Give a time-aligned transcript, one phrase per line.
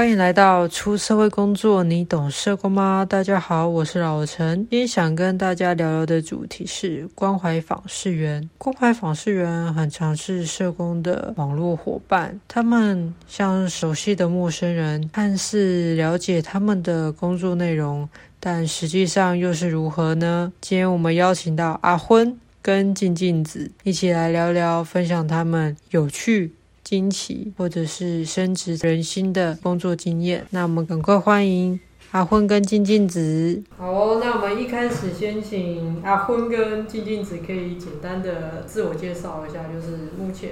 [0.00, 3.06] 欢迎来到出社会工作，你懂社工吗？
[3.06, 4.66] 大家好，我是老陈。
[4.70, 8.48] 今天想跟大家聊聊的主题是关怀访视员。
[8.56, 18.08] 关怀访视员很常是社工的网络伙伴，他们像熟悉的陌生人，看似了解他们的工作内容，
[18.40, 20.50] 但实际上又是如何呢？
[20.62, 26.54] 今天我们邀请到阿昏跟静静子一起来聊聊，分享他们有趣。
[26.90, 31.78] 惊奇或者是升职人心的工作经验，那我们赶快欢迎
[32.10, 33.62] 阿昏跟静静子。
[33.78, 40.50] 好，那我们一开始先请阿昏跟静静子可以简单的自我介绍一下，就是目前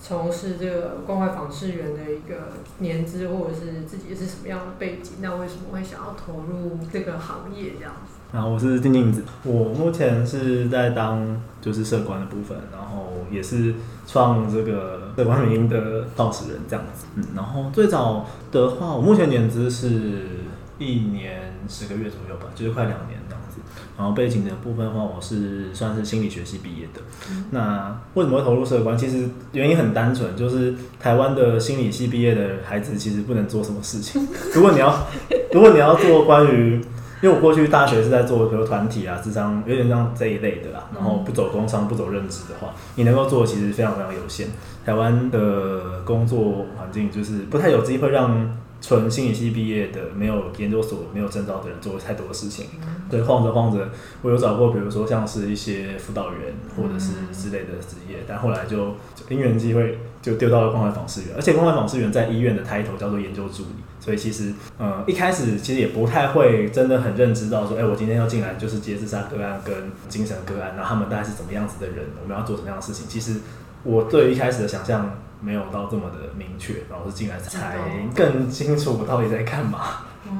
[0.00, 8.11] 从事这个关怀访视员的一个年资，或者是自己是什么样的背景，那为什么会想要投入这个行业这样子？
[8.32, 13.74] 然后我是静静子，我目前是在当就是社官的部分，然后也是
[14.06, 17.06] 创这个社官迷因的创始人这样子。
[17.16, 20.22] 嗯，然后最早的话，我目前年资是
[20.78, 23.60] 一年十个月左右吧，就是快两年这样子。
[23.98, 27.02] 然后背景的部分的话，我是算是心理学系毕业的。
[27.30, 28.96] 嗯、那为什么会投入社官？
[28.96, 34.26] 其实原因很单纯，就是台湾的心理系毕业的孩子其实不能做什么事情。
[34.54, 35.06] 如果你要，
[35.52, 36.82] 如果你要做关于
[37.22, 40.90] 因为我过去大学是在做比如团体啊、智商，有点像这一类的啦。
[40.92, 44.48] 然后不走工商、不走认知的话，你能够做的其实非常非常有限。
[44.84, 52.66] 台湾的工作环境就是不太有机会让纯心理系毕业的、没有研究所、没有证照的人做太多的事情。
[53.08, 53.88] 对，晃着晃着，
[54.22, 58.96] 我有找过，比如说像是一些辅导员或者是之类的职业，但后来就
[59.28, 63.84] 因缘机会就丢到了关怀访视员，而且关怀访视员在医院的 title 叫做研究助理。
[64.02, 73.06] 所以其实，呃，一开始其实也不太会真的很认知到说，哎，我今天要进来就是接自杀个案跟精神个案，然后他们大概是怎么样子的人，我们要做什么样的事情。
[73.08, 73.36] 其实
[73.84, 77.78] 我对一开始的想象没有到这么的明确，然后是进来才
[78.12, 79.78] 更清楚我到底在干嘛。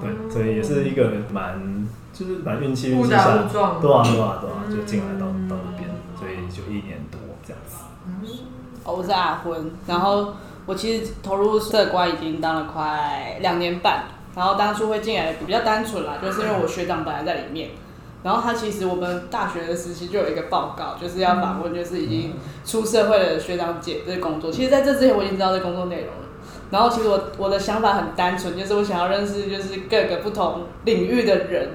[0.00, 7.76] 对，所以也是一个蛮就是蛮运气运气下，对啊对啊对啊，就进来到到那边，所以就一年多这样子。
[8.82, 10.34] 哦，我是阿昏，然后。
[10.66, 14.04] 我其实投入社官已经当了快两年半，
[14.36, 17.70] 然后当初会进来比较单纯啦，就是因为我学长本来在里面，
[18.22, 22.34] 然后他其实我们大学的时期就有一个报告，就是要访问就是已经
[22.64, 24.52] 出社会的学长姐这工作。
[24.52, 26.28] 其实在这之前我已经知道这工作内容了，
[26.70, 31.68] 然后其实我我的想法很单纯，就是我想要认识就是各个不同领域的人，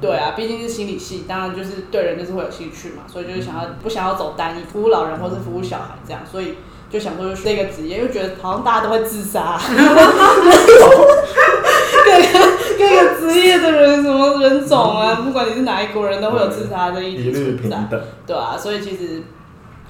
[0.00, 6.54] 对啊，毕竟是心理系，当然就是对人就是会有兴趣嘛，所以就是想要不想要走单一服务老人或是服务小孩这样，所以。
[6.90, 9.56] 就想说就是这个职业，因为觉得好像大家都会自杀，
[12.04, 12.22] 各个
[12.76, 17.76] 各个职业的人什么人种啊，不管你是哪一国人都会有自杀的一存在，
[18.26, 19.22] 对啊，所以其实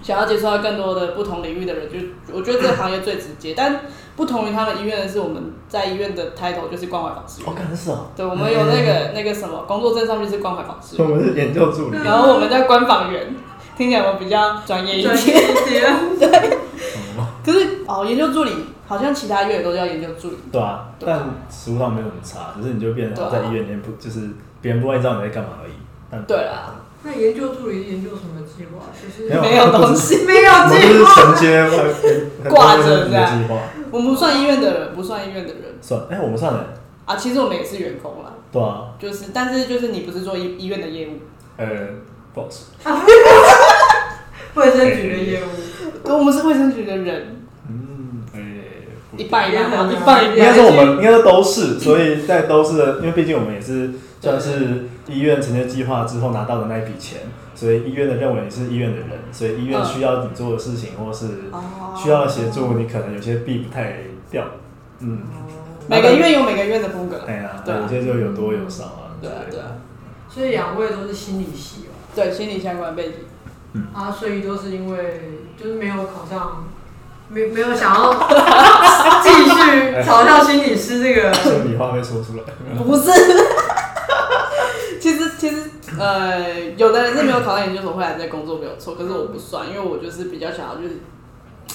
[0.02, 1.98] 想要接触到更多的不同领域的人，就
[2.34, 3.54] 我觉得这个行业最直接。
[3.56, 3.80] 但
[4.16, 7.50] 不同于他们医院的是，我们在医院的 title 就是关怀访视员。
[7.50, 8.08] 我感觉是哦。
[8.14, 11.00] 对，我们有那个那个什么工作证上面是关怀访视。
[11.02, 11.96] 我们是研究助理。
[12.04, 13.34] 然后我们在关访员，
[13.80, 15.16] 听起来我比较专业一点。
[16.20, 16.58] 对。
[17.42, 18.52] 可是哦，研究助理
[18.86, 20.36] 好像其他医院都叫研究助理。
[20.52, 21.18] 对啊，但
[21.50, 24.28] 实务上没有什么差，只是你就变成在医院里面不，就是
[24.60, 25.72] 别人不会知道你在干嘛而已。
[26.10, 28.84] 但对啦，那研究助理研究什么计划？
[28.92, 31.66] 其实没有东西，没有计划，承接
[32.50, 33.42] 挂着这样。
[33.90, 35.62] 我们不算医院的人，不算医院的人。
[35.80, 36.66] 算，哎，我们算了。
[37.06, 38.34] 啊，其实我们也是员工啦。
[38.52, 38.92] 对啊。
[38.98, 41.12] 就是，但是就是你不是做医医院的业务。
[41.56, 41.66] 呃，
[42.34, 42.66] 不好说。
[44.54, 47.36] 卫生局的业务，我们是卫生局的人。
[47.68, 48.40] 嗯，哎，
[49.16, 50.36] 一半一半，一半一半。
[50.36, 57.20] 应该说我们应该说都是，所以在都是的，因为毕竟我们也是算是医院承接计划之后拿到的那一笔钱，
[57.54, 61.26] 所以医院的认为你是医院的人，所以医院需要你做的事情或是
[61.96, 63.98] 需要的协助，你可能有些避不太
[64.30, 64.44] 掉。
[65.00, 65.20] 嗯，
[65.86, 67.20] 每个医院有每个医院的风格。
[67.24, 69.16] 对啊，对，有些就有多有少啊。
[69.22, 69.78] 对啊，对啊。
[70.28, 71.90] 所以两位都是心理系哦。
[72.14, 73.14] 对，心理相关背景。
[73.72, 76.64] 嗯、啊，所以都是因为就是没有考上，
[77.28, 78.12] 没没有想要
[79.22, 81.32] 继续嘲笑心理师这个。
[81.32, 82.42] 心里话被说出来。
[82.76, 83.12] 不是，
[85.00, 91.00] 其实其实呃，有的人是没有考上研究所会来这工作没有错，可是我不算，因为我就是比较想要就是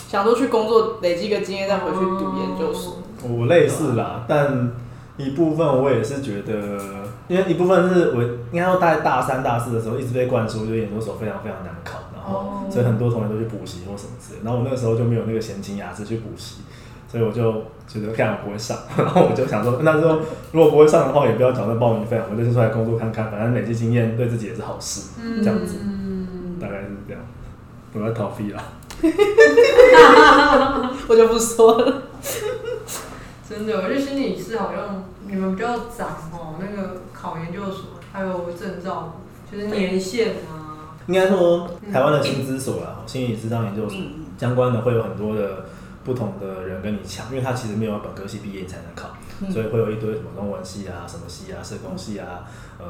[0.10, 2.98] 想说去工作累积个经验再回去读研究所。
[3.24, 4.74] 我类似啦，但
[5.16, 7.05] 一部分我也是觉得。
[7.28, 14.40] 因为一部分是我应该说大概大三、大四的时候一直被灌输，就研究所非常非常难考，然后所以很多同学都去补习或什么之类。
[14.44, 16.62] 然后我那个时候就没有那个闲情雅致去补习，
[17.12, 20.20] 所以我就觉得看我不会上，然后我就想说，那时候
[20.54, 25.10] 如果不会上的话，也不要缴那报名费，我就出来工作看看，反正累积经验对自己也是好事，
[25.44, 25.78] 这样子，
[26.60, 27.22] 大概是这样。
[27.98, 28.62] 我要逃避了，
[31.08, 32.04] 我就不说了。
[33.48, 39.16] 真的，我觉得心理师好像你们比较长哦，那个考研究所还有证照，
[39.52, 40.94] 就是年限啊。
[41.08, 44.00] 应该说，台湾的薪资所啊，嗯、心理咨商研究所
[44.38, 45.66] 相关的会有很多的
[46.04, 49.10] 不同的人跟你抢，因为他其实没有本科系毕业你才能考，
[49.42, 52.46] 嗯、所以会有一堆什么中文系啊、什么系啊、社工系啊、
[52.78, 52.86] 呃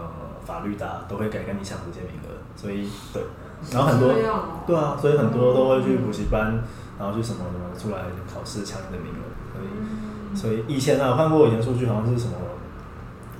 [0.46, 3.24] 法律的、啊、都会给跟你抢这些名额，所以对，
[3.72, 4.14] 然后很多
[4.68, 6.60] 对啊，所以很多都会去补习班，
[7.00, 8.04] 然后去什么什么出来
[8.34, 9.24] 考试抢你的名额，
[9.54, 9.70] 所以。
[10.36, 12.34] 所以以前呢、啊，我看过以前数据，好像是什么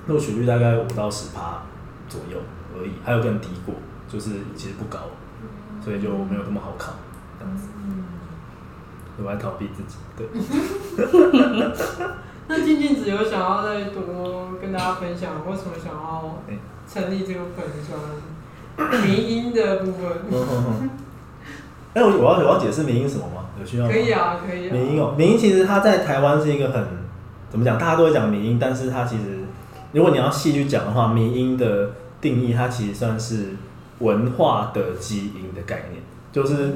[0.06, 1.62] 录取率大概五到十趴
[2.08, 2.38] 左右
[2.76, 3.74] 而已，还有更低过，
[4.08, 4.98] 就是其实不高，
[5.82, 6.92] 所以就没有那么好考，
[7.38, 7.68] 这样子。
[9.18, 10.26] 我来逃避自己，对。
[12.48, 16.38] 那静静只有想要再多跟大家分享，为什么想要
[16.86, 19.02] 成立这个粉专？
[19.02, 20.02] 民音的部分。
[21.94, 23.46] 哎，我我要我要解释民音什么吗？
[23.58, 23.90] 有需要吗？
[23.90, 24.72] 可以啊，可以啊。
[24.72, 26.86] 民音哦，民音其实它在台湾是一个很
[27.48, 27.78] 怎么讲？
[27.78, 29.35] 大家都会讲民音，但是它其实
[29.96, 33.56] 如果你要细去讲的话，迷因的定义它其实算是
[34.00, 36.74] 文化的基因的概念，就是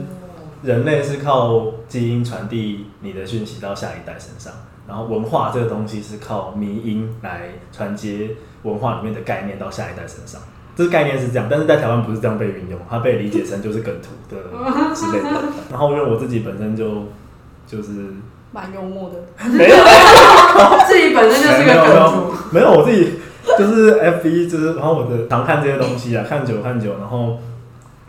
[0.62, 4.50] 人类是靠基因传递你的讯息到下一代身上，
[4.88, 8.30] 然后文化这个东西是靠迷因来传接
[8.62, 10.40] 文化里面的概念到下一代身上。
[10.74, 14.42] 这个概念是这样，但是在台湾不是这样被运用，它被理解成就是梗图的
[14.94, 15.42] 之类的。
[15.68, 17.04] 然后因为我自己本身就
[17.66, 18.14] 就是
[18.50, 19.16] 蛮幽默的，
[19.50, 19.76] 没有，
[20.88, 23.18] 自己本身就是个梗图，没有我自己
[23.58, 27.38] 就是 FB，就是然后我的常看这些东西啊，看久看久，然后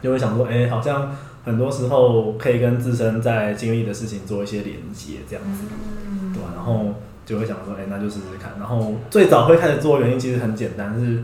[0.01, 1.11] 就会想说，哎，好像
[1.45, 5.63] 很多时候可以跟自身在经历的事情做一些连接，这样子，
[6.33, 6.49] 对吧？
[6.55, 6.93] 然后
[7.25, 8.53] 就会想说，哎，那就试试看。
[8.59, 11.23] 然后最早会开始做原因其实很简单，是。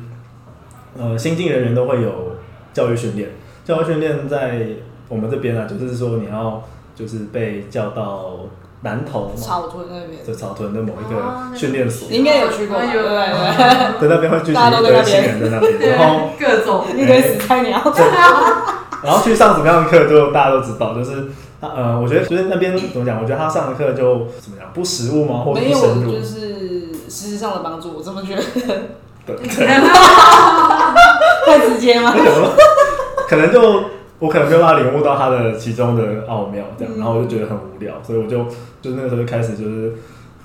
[1.00, 2.38] 呃，新进人员都会有
[2.74, 3.30] 教育训练。
[3.64, 4.66] 教育训练在
[5.08, 6.64] 我们这边啊，就是说你要
[6.96, 8.40] 就是被叫到
[8.82, 12.08] 南投草屯那边，就草屯的某一个训练所。
[12.10, 13.18] 你应该有去过，对对对。
[14.00, 17.82] 在那边会聚集一堆新人在那边，然后各种 一堆死菜鸟。
[19.04, 21.26] 然后去上什么样的课，就大家都知道，就是
[21.60, 23.20] 呃，我觉得就是那边怎么讲？
[23.22, 25.42] 我觉得他上的课就怎么讲，不实务吗？
[25.46, 26.12] 或者不深入？
[26.12, 28.42] 就是实质上的帮助，我这么觉得。
[29.26, 29.36] 对，
[31.46, 32.14] 太直接吗？
[33.28, 33.84] 可能就
[34.20, 38.46] 我可能没有办法领悟到它的其中的奥妙，这样，然后我就觉得很无聊，所以我就
[38.82, 39.94] 就那个时候就开始就是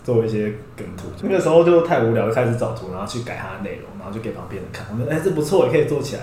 [0.05, 6.23] 做一些梗图，那个时候就太无聊，就开始找图，然后去改它的内容，然后就给旁边人看，我说哎、这不错，也可以做起来，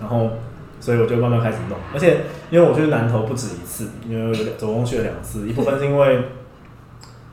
[0.00, 0.30] 然后
[0.80, 2.18] 所以我就慢慢开始弄，而且
[2.50, 6.20] 因为我去南投不止一次，因为总共去了两次，一部分是因为。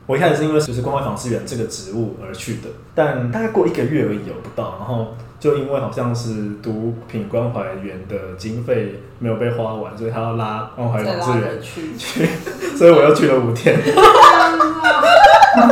[0.08, 11.18] 我一开始是因为就是关怀访视员这个职务而去的，但大概过一个月而已，有不到，然后就因为好像是毒品关怀员的经费没有被花完，所以他要拉关怀员
[11.62, 12.26] 去，去，
[12.76, 13.76] 所以我又去了五天。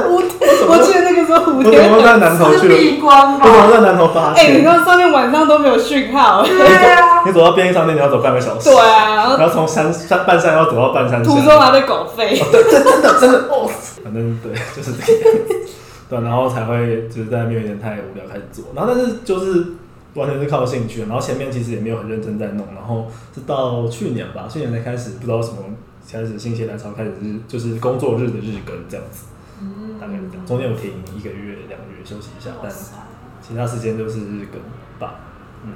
[0.08, 1.90] 五天，我记得那个时候五天。
[1.90, 2.74] 我怎么在南投去了？
[2.74, 4.44] 我怎么在南投发现？
[4.44, 6.42] 哎、欸，你说上面晚上都没有讯号。
[6.42, 7.22] 对啊。
[7.26, 8.70] 你走到便利商店，你要走半个小时。
[8.70, 9.36] 对啊。
[9.38, 11.22] 然后从山山半山要走到半山。
[11.22, 12.42] 途中还被狗吠。
[12.42, 13.70] 哦、对，这真的真的哦。
[14.02, 15.54] 反正对，就是这个样子。
[16.08, 18.66] 对，然后才会就是在那边有点太无聊，开始做。
[18.74, 19.66] 然后但是就是
[20.14, 25.58] 完全是靠兴趣，然后前面其实也没有很认真在弄，然后是到去年吧，去年才开始不知道什么
[26.10, 29.26] 开始心血来潮，开始日就是工作日的日更这样子。
[29.62, 30.46] 嗯，大概是这样。
[30.46, 32.70] 中间有停一个月、两个月休息一下，但
[33.40, 34.60] 其他时间都是日更
[34.98, 35.20] 吧。
[35.64, 35.72] 嗯。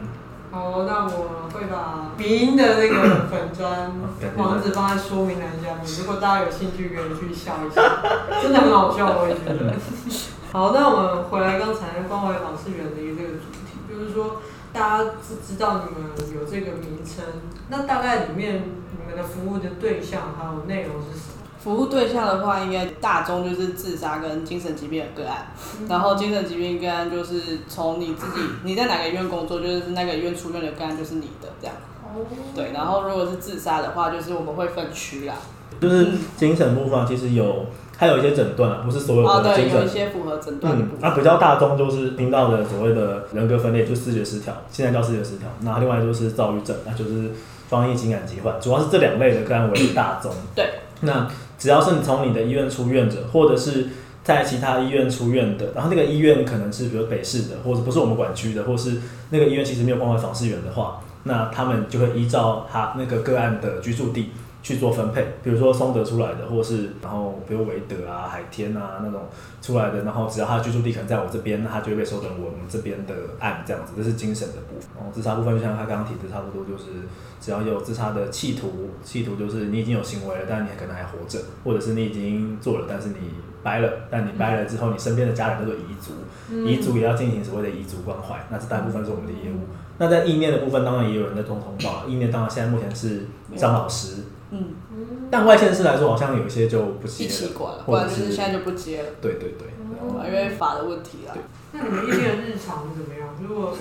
[0.50, 3.92] 好，那我会把鼻音的那个粉砖
[4.36, 7.82] 网址放在说明栏下面，如果大家有兴趣，可以去笑一下，
[8.42, 9.74] 真的很好笑，我也觉得。
[10.50, 14.40] 好，那我们回来刚才关怀访视远离这个主题，就是说
[14.72, 17.24] 大家知知道你们有这个名称，
[17.68, 21.37] 那大概里面你们的服务的对象还有内容是什么？
[21.62, 25.48] 服务对象的话，应该大宗就是自杀跟精神疾病的个案，
[25.80, 31.76] 嗯、然后精神疾病个案就是从你自己你在哪个医院工作，就是那个医院出院的个案就是你的这样。
[32.02, 32.24] 哦。
[32.54, 35.34] 对，然后如果是自杀的话，就是我们会分区啦。
[35.80, 39.78] 就是精神部分其实有还有一些诊断啊，不是所有的精神。
[39.78, 41.00] 哦，对，有一些符合诊断的部分。
[41.00, 45.48] 嗯，啊，比较大宗就是听到的所谓的人格分裂，就视觉失调，现在叫视觉失调。
[45.60, 47.30] 那另外就是躁郁症，那就是
[47.68, 50.32] 双亿情感疾患，主要是这两类的个案为大宗。
[50.54, 50.70] 对。
[51.00, 53.88] 那只要是你从你的医院出院者，或者是
[54.22, 59.00] 在其他医院出院的，然后那个医院可能是比如北市的，或者不是我们管区的，或是
[59.30, 64.30] 那个医院其实没有关怀访视员的话，那他们就会依照他那个个案的居住地
[64.68, 69.22] 去做分配，比如说松德出来的，或是然后比如维德啊、海天啊那种
[69.62, 74.90] 出来的，然后只要他的居住地可能在我这边，那他就会被收等我们这边的案这样子，这是精神的部分。
[74.94, 76.84] 然后自杀部分就像他刚刚提的，差不多就是
[77.40, 83.14] 只要有自杀的企图，企图就是你已经有行为了，但你可能还活着，或者是你已经做了，但是你
[83.62, 86.12] 掰了，但你掰了之后，你身边的家人都做遗族，
[86.68, 89.60] 遗族也要进行所谓的遗族关怀，那这大部分是我们的业务。
[89.96, 93.24] 那在意念的部分，当然也有人在做通报，意念当然现在目前是
[93.56, 94.24] 张老师。
[94.50, 94.74] 嗯，
[95.30, 99.08] 但外县市来说，好像有一些就不接了，一起管了，或者是现在就不接了。
[99.20, 101.34] 对对对，嗯、因为法的问题啦。
[101.72, 103.28] 那你们一天的日常怎么样？
[103.46, 103.76] 如果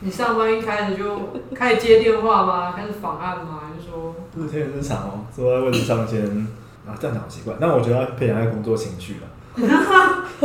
[0.00, 2.72] 你上班一开始就开始接电话吗？
[2.72, 3.60] 开始访案吗？
[3.68, 4.14] 还是说？
[4.36, 6.24] 日天的日常哦，坐在位置上先
[6.86, 7.54] 啊，这样讲好奇怪。
[7.60, 9.28] 但我觉得要培养一下工作情绪了。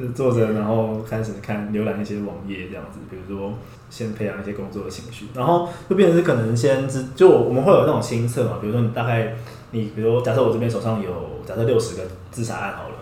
[0.00, 3.52] 是坐着，然后开始看浏览一些网页这样子，比如说
[3.88, 9.34] 先培养一些工作的情绪，然后就变成是可能先知，就我们会有那种心测嘛，比如说你大概
[9.72, 11.10] 你比如假设我这边手上有
[11.46, 12.94] 假设六十个自杀案好了，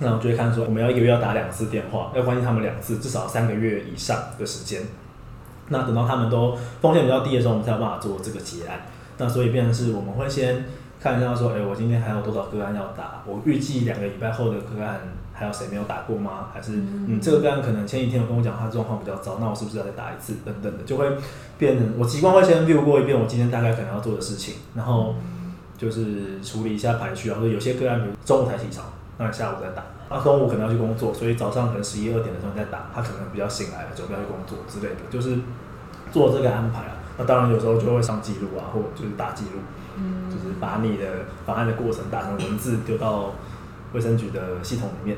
[0.00, 4.82] 那我就会看说我们要一个月要打两次电话，要关心他们两次，至少三个月以上的时间。
[5.68, 8.86] 那等到他们都风险比较低的时候，我们才有办法做这个结案。
[9.18, 10.64] 那所以变成是我们会先
[11.00, 15.00] 看一下说，哎，我今天还有多少个案要打，我预计两个礼拜后的个案。
[15.38, 16.48] 还有谁没有打过吗？
[16.52, 20.34] 还是嗯，这个个案可能前几天有跟我讲他状况比较糟，那我是不是要再打一次？
[20.44, 21.06] 等等的，就会
[21.56, 25.14] 变成我习惯会先 view 过一遍我今天大概可能要做的事情，然后
[25.76, 27.36] 就是处理一下排序啊。
[27.38, 28.84] 或者有些个案比如中午才起床，
[29.16, 29.84] 那你下午再打。
[30.10, 35.38] 那中午可能要去工作，所以早上可能十一二点的时候再打，他可能比较醒来了，准备要去工作之类的，就是
[36.10, 36.98] 做这个安排啊。
[37.16, 39.60] 那当然有时候就会上记录啊，或者就是打记录，
[40.28, 41.04] 就是把你的
[41.46, 43.34] 方案的过程打成文字丢到。
[43.92, 45.16] 卫生局的系统里面，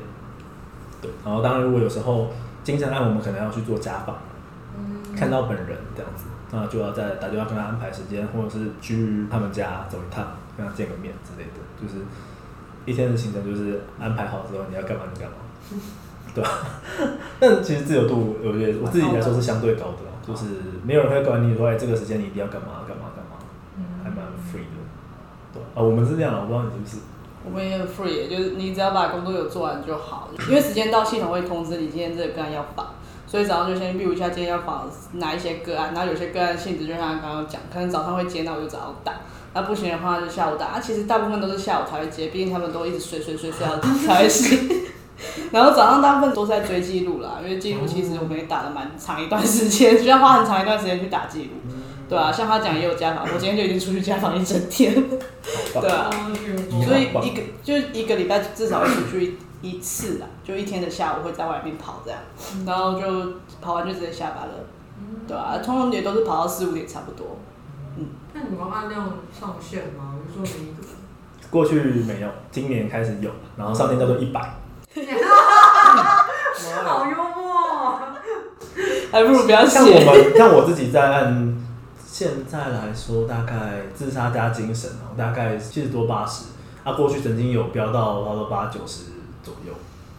[1.01, 2.31] 对，然后当然如果有时候
[2.63, 4.17] 精神案，我们可能要去做家访，
[4.77, 12.05] 嗯、看到本人这样子，那就要再打电话跟他安排时间，或者是去他们家走一趟，跟他见个面之类的，就是
[12.85, 15.37] 一天的行程就是安排好之后你要干嘛就干嘛，
[15.71, 15.79] 嗯、
[16.35, 16.43] 对。
[16.43, 16.49] 吧？
[17.39, 20.45] 但其实自由度，我觉得我自己来说是相对高的，高就是
[20.85, 23.37] 没有人会管你说，哎，这个时间你一定要干嘛干嘛干嘛，
[23.77, 24.77] 嗯、还蛮 free 的，
[25.53, 25.61] 对。
[25.73, 26.97] 啊，我们是这样，我不知道你是不是。
[27.43, 30.29] 我们也很 free，就是你只要把工作有做完就好。
[30.47, 32.87] 因为时间到，系统会通知你今天这个个案要访，
[33.25, 35.93] 所以早上就先预估一下今天要访哪一些个案。
[35.93, 39.13] 然后有些个案性质就像刚刚讲，可能早上会接，那我就早上打；
[39.53, 40.67] 那不行的话就下午打。
[40.67, 44.69] 啊，其实大部分都是下午才会接，毕竟他们都一直睡睡睡睡到才会醒。
[45.51, 51.71] 然后早上大部分都是在追记录啦，因为记录其实我们也打了蛮长一段时间，需要花很长一段时间去打记录。
[52.09, 54.93] 对啊，像他讲也有家访，我今天就已经出去家访一整天。
[55.79, 56.09] 对啊，
[56.85, 62.19] 所以一个就一个礼拜至少会出去一次啊，就一天的下午会在外面跑这样，
[62.65, 64.53] 然后就跑完就直接下班了。
[65.27, 67.37] 对啊，通常也都是跑到四五点差不多。
[67.97, 70.15] 嗯，那你们按量上限吗？
[70.25, 70.81] 比如说每一个？
[71.49, 74.41] 过去没有，今年开始有，然后上限叫做一百。
[76.83, 77.99] 好幽默，
[79.11, 79.71] 还不如不要写。
[79.71, 81.57] 像我们，像我自己在按。
[82.11, 86.47] 现在来说，大概自杀加精神哦，大概七十多八十。
[86.83, 89.03] 啊，过去曾经有飙到差不多八九十
[89.41, 89.71] 左右。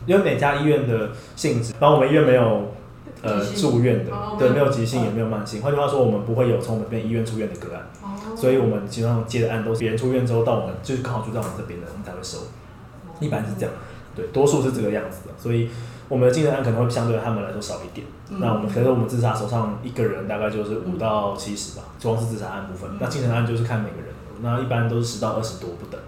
[0.06, 2.72] 因为每家医院的性质，然后我们医院没有
[3.20, 5.61] 呃住院的，对，没有急性也没有慢性。
[5.61, 7.84] 换句话说，我们不会有从我们这边医院出院的个案，
[8.34, 12.38] 所以我们基本上接的案都是别人出院之后到我们，就是刚好住在我们这边的，我们才会收。
[13.20, 13.75] 一般是这样，
[14.16, 15.68] 对，多数是这个样子的，所以。
[16.12, 22.90] 我们的精神案可能会相对他们来说少一点，嗯、那我们可是我们自杀手上一个人大概就是五到七十吧，主要是自杀案部分。
[22.90, 25.99] 嗯、那精神案就是看每个人，那一般都是十到二十多不等，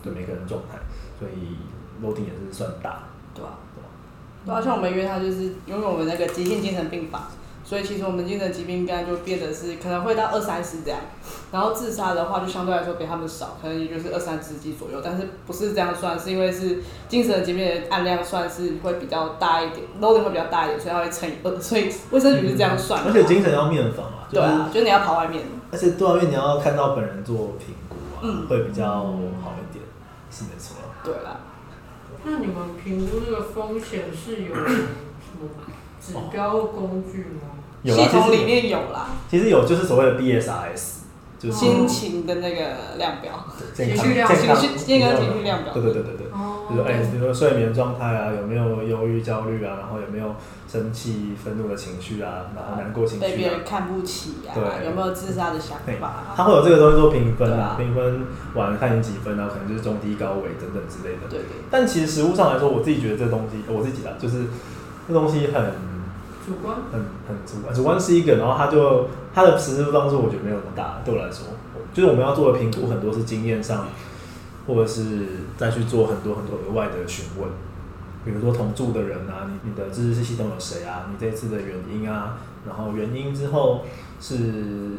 [0.00, 0.78] 对每个人状态，
[1.18, 1.56] 所以
[2.00, 3.02] loading 也是算大，
[3.34, 3.58] 对吧？
[3.74, 3.88] 对吧？
[4.46, 7.22] 对啊，像我们约他，就是因为我们那个急性精神病房。
[7.64, 11.00] 所以其实我们精神疾病应该就变得是可能会到二三十这样，
[11.52, 23.10] 然后自杀的话就相对来说比他们少，可能也就是二三十几左右，但是不是这样算，是因为是精神疾病的案量算是会比较大一点，loading 会比较大一点，所以它会乘以二，所以卫生局是这样算的。
[23.10, 29.84] 而且精神要面访啊，对啊，就是你要跑外面，而且多外面你要看到本人做评估啊，嗯、会比较好一点，
[30.30, 30.76] 是没错。
[31.04, 31.40] 对啦，
[32.24, 34.72] 那你们评估这个风险是有什
[35.32, 35.48] 么
[36.00, 37.51] 指标工具吗？
[37.82, 39.08] 有系统里面有啦。
[39.28, 41.00] 其实有，就是所谓的 BSRS，
[41.38, 43.32] 就是心情的那个量表，
[43.74, 45.72] 情绪量表，情绪健康情绪量表。
[45.72, 46.26] 对对对对对。
[46.32, 46.66] 哦。
[46.68, 50.36] 比如哎，比如说睡眠状态啊，有没有忧郁、焦虑啊，然后有没有
[50.70, 53.24] 生气、愤怒的情绪啊，然后难过情绪。
[53.24, 54.54] 被别人看不起啊。
[54.54, 54.86] 对。
[54.86, 56.34] 有没有自杀的想法？
[56.36, 61.26] 他会有这个东西做评分啊，评分完看你几分，然后可能就是中低高尾等等之类的。
[61.28, 61.48] 对对。
[61.70, 64.44] 但其实实物上来说，我自己觉得这东西，我自己啦，就是
[65.08, 65.90] 这东西很。
[66.44, 71.46] 主观，很很主观，主观是一个，然后他就他的实施方式我觉得没有那么大，对我来说，
[71.92, 73.86] 就是我们要做的评估很多是经验上，
[74.66, 77.48] 或者是再去做很多很多额外的询问，
[78.24, 81.06] 比如说同住的人啊，你你的自治系统有谁啊？
[81.10, 83.82] 你这次的原因啊，然后原因之后
[84.20, 84.34] 是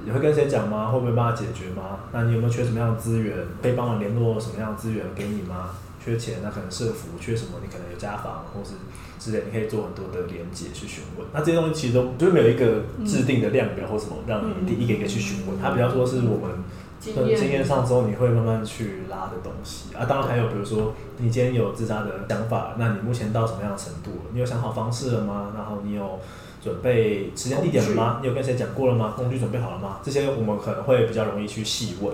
[0.06, 0.88] 你会跟谁讲吗？
[0.88, 2.00] 会不会帮他解决吗？
[2.12, 3.36] 那你有没有缺什么样的资源？
[3.62, 5.72] 可以帮我联络什么样的资源给你吗？
[6.04, 7.60] 缺钱，那可能社服缺什么？
[7.62, 8.76] 你可能有家访，或是
[9.18, 11.26] 之类，你可以做很多的连接去询问。
[11.34, 15.58] 那这些东西其实都就是没有一个制定的量表或什么，让你一个一个去询问。
[15.62, 16.64] 它比较说是我们
[17.00, 20.04] 经验上之后，你会慢慢去拉的东西啊。
[20.06, 24.32] 当然还有比如说，你今天有自杀的想法，那你目前到什么样的程度了？
[24.34, 25.54] 你有想好方式了吗？
[25.56, 26.20] 然后你有
[26.62, 28.20] 准备时间地点了吗？
[28.22, 29.14] 你有跟谁讲过了吗？
[29.16, 30.00] 工具准备好了吗？
[30.04, 32.14] 这些我们可能会比较容易去细问，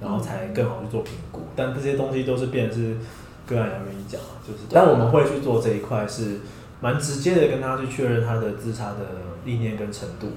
[0.00, 1.42] 然后才更好去做评估。
[1.56, 2.96] 但这些东西都是变成是。
[3.46, 6.40] 个案要愿意讲啊，就是，但我们会去做这一块，是
[6.80, 9.00] 蛮直接的跟他去确认他的自杀的
[9.44, 10.28] 理念跟程度，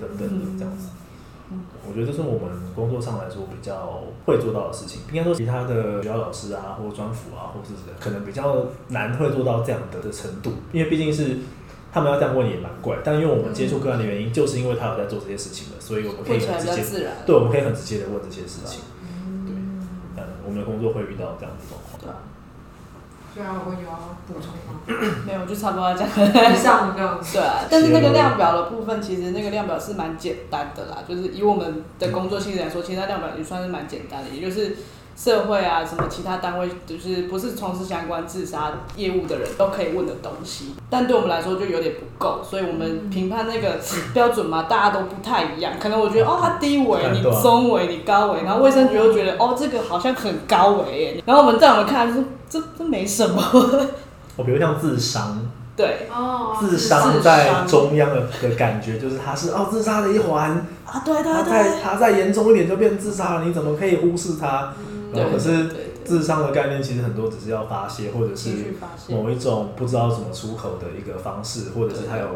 [0.00, 0.88] 等等的这样子。
[1.84, 5.02] 我觉得这是我们工作上来说比较会做到的事情。
[5.10, 11.38] 应该说，其他的学校老师啊，或专辅啊，或是可能比较难会做到这样的的程度，因为毕竟是
[11.90, 12.98] 他们要这样问也蛮怪。
[13.02, 18.82] 但因为我们接触个案的原因，就是因为他有在做这些事情的，所以我们可以很直接，对，我们可以很直接的问这些事情。
[19.44, 21.74] 对，嗯，我们的工作会遇到这样子
[23.34, 23.42] 的。
[23.42, 24.80] 对啊，我有要补充吗？
[25.26, 27.38] 没有，就差不多要讲以上这样子。
[27.38, 30.98] 对啊，但是那个量表的部分，其实那个量表是蛮简单的啦。
[31.08, 34.76] 就是以我们的工作性质来说，其实它量表也算是蛮简单的，也就是
[35.22, 40.74] 社会啊，什么其他单位，就是不是从事相关自杀业务的人都可以问的东西。
[40.88, 43.78] 但对我们来说就有点不够，所以我们评判那个
[44.14, 45.74] 标准嘛，大家都不太一样。
[45.78, 52.24] 可能我觉得哦，他低维，你中维，你高维，然后卫生局又觉得哦，这个好像很高危，然后我们在我们看来说。
[52.48, 53.40] 这这没什么。
[54.34, 55.38] 我比如像自伤，
[55.76, 60.50] 对，哦自伤在中央的的感觉就是他是哦自杀的一环
[60.84, 64.72] 啊，对对对，他再他再严重一点就变自杀了，你怎么可以忽视他？
[65.12, 65.66] 然后可是
[66.04, 68.50] 智商的概念其实很多只是要发泄，或者是
[69.08, 72.26] 某一种不知道怎么出口的一个方式，或者是他有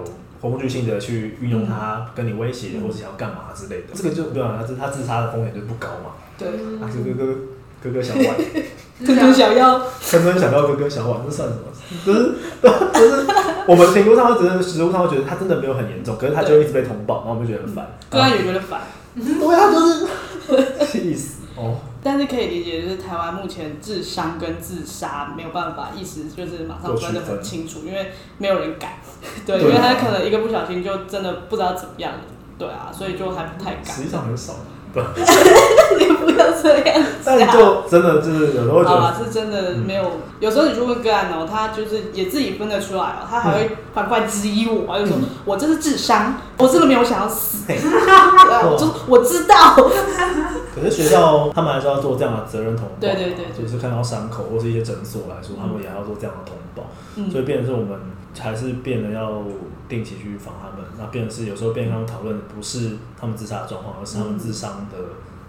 [0.41, 3.89] 工具性的去运用它跟你威胁，或者想要干嘛之类的。
[3.95, 6.13] 这个就对啊，他他自杀的风险就不高嘛。
[6.39, 7.35] 对，啊哥哥哥。
[7.83, 8.25] 哥哥小碗，
[9.07, 11.65] 哥哥小要， 真的想要哥哥小碗，这算什么？
[12.07, 12.33] 就是，
[12.63, 13.27] 就是
[13.69, 17.87] 我们评估上，只是实务上会觉得他真的没有很严重，可是他就一直被通报，然后我们就觉得很烦。
[18.09, 18.81] 对啊也觉得烦，
[19.15, 21.77] 对啊，就是 气死哦。
[22.05, 28.93] 但是可以理解，就是台湾目前自伤跟自杀没有办法，意思就是马上分得很清楚，因为没有人敢。
[29.47, 32.21] 对，因为他可能一个不小心就真的不知道怎么样了。
[32.59, 33.85] 对啊，所以就还不太敢。
[33.87, 34.55] 实际上很少。
[35.99, 40.21] 你不要这样子，但就真的就是有时候觉得啊，是真的没有。
[40.41, 47.65] 有时候你去问个案哦，他就是也自己分得出来哦，他还会反过来质疑我，就说我这是智商，我真的没有想要死。
[47.73, 49.75] 我就我知道。
[50.75, 56.91] 可是学校他们还是要做这样的责任通报，对对对，就是看到伤口或是一些诊所来说，他们也要做这样的通报，
[57.31, 57.97] 所以变成是我们
[58.39, 59.43] 还是变得要
[59.89, 60.87] 定期去访他们。
[60.99, 64.99] 那变成是有时候变成他们讨论不是他们自杀的状况，而是他们自伤的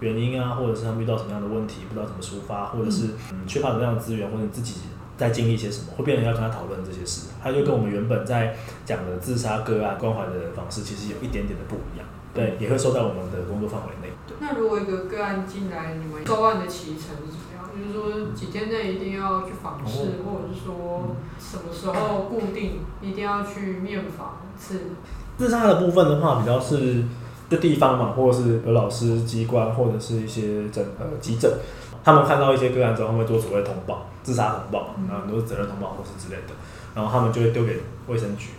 [0.00, 4.80] 原因啊，或者是他们遇到什么样的问题，不知道怎么抒发，或者是嗯缺乏什么样的资源，或者自己
[5.16, 7.28] 在经历一些什么，会变得要跟他讨论这些事。
[7.42, 12.06] 他就跟我们原本在讲的自杀个案关怀的方式，其实有一点点的不一样。
[12.34, 14.12] 对，也会收在我们的工作范围内。
[14.38, 17.16] 那如果一个个案进来，你们收案的期程？
[17.86, 24.80] 就是说几天内一定要去访视，或者是说什么时候固定一定要去面访一次？
[25.38, 27.04] 自杀的部分的话，比较是
[27.48, 31.50] 就地方嘛，或者是有老师机关，或者是一些诊呃急诊，
[32.02, 36.54] 他们看到一些个案之后，他们会做所谓通报，自杀通报，然后很多责任通报或是之类的，
[36.94, 38.50] 然后他们就会丢给卫生局，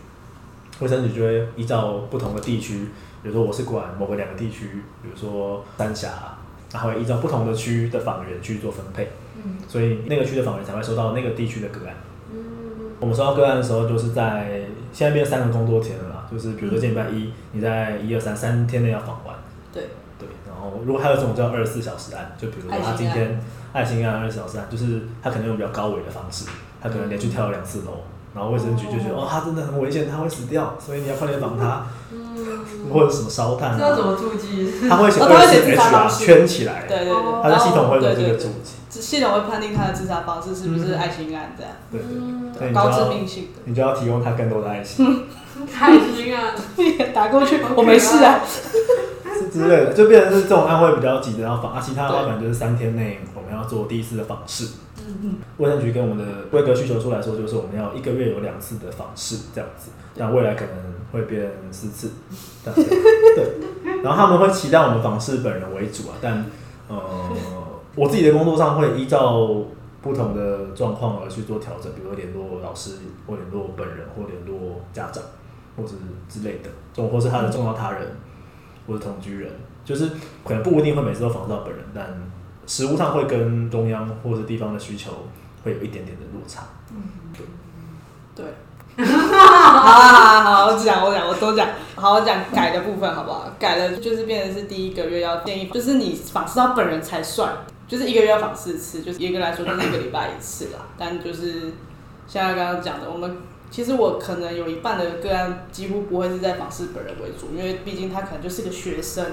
[0.80, 2.90] 卫生局就会依照不同的地区。
[3.24, 6.37] 比如说我是管某个两个地区，比如说三峡，
[6.78, 9.10] 然后会依照不同的区的访员去做分配，
[9.44, 11.96] 嗯，所以那个区的访员才会收到那个地区的个案。
[12.32, 12.38] 嗯，
[13.00, 14.62] 我们收到个案的时候，就是在
[14.94, 19.36] 现在变三个工作天了啦，就是比如说这礼拜一，你在一二三三天内要访完。
[19.74, 19.86] 对。
[20.20, 23.40] 对，然后如果还有这种叫二十四小时案，就比如说他今天
[23.72, 26.48] 爱心案二十四小时案，就是他可能用比较高危的方式，
[26.82, 28.02] 他可能连续跳了两次楼，
[28.38, 31.88] 然后卫生局就觉得哦，他真的很危险，他会死掉，所以你要快点访他。
[32.94, 34.72] 或者什么烧炭，知道怎么注记？
[34.88, 42.00] 他会写二十四 H 圈起来，对对对，他的系统会有这个注记，系统会判定他的自杀方式是不是爱心案这样，对
[42.58, 45.26] 对，高致命性的，你就要提供他更多的爱心，
[45.78, 46.54] 爱心啊，
[47.14, 48.40] 打过去，我没事啊，
[49.52, 54.68] 之类的，就变成是这种案会比较急的要访，啊，其他的话可能就是三天内我们要做第一次的访视，
[55.58, 60.74] 卫生局跟我们的规格需求书来说，就是我们要一个月有两次的访视这样子，那未来可能
[61.12, 62.12] 会变四次，
[62.64, 62.90] 这样，
[63.36, 64.02] 对。
[64.04, 66.46] 然后他们会期待我们访视本人为主啊，但
[66.88, 66.98] 呃，
[67.96, 69.48] 我自己的工作上会依照
[70.02, 72.92] 不同的状况而去做调整，比如联络老师，
[73.26, 75.24] 或联络本人，或联络家长，
[75.76, 75.90] 或者
[76.30, 78.08] 之类的，或或是他的重要他人，
[78.86, 79.52] 或者同居人，
[79.84, 80.12] 就是
[80.46, 82.06] 可能不一定会每次都访到本人，但
[82.68, 85.26] 实物上会跟中央或者地方的需求
[85.64, 86.64] 会有一点点的落差。
[86.92, 87.02] 嗯，
[87.34, 87.46] 对。
[88.36, 88.46] 对，
[89.04, 93.50] 好好好，我讲我讲我都讲，好好讲改的部分好不好？
[93.58, 97.52] 改了就是变成是第一个月要建议，就是你访视到本人才算。
[97.88, 100.82] 就是一个月要访四次，就是严格来说就是一个礼拜一次啦。
[100.98, 101.72] 但就是
[102.28, 103.38] 像刚刚讲的，我们
[103.70, 109.26] 其实我可能有一半的个案几乎不会是在访视本人为主，因为毕竟他可能就是个学生，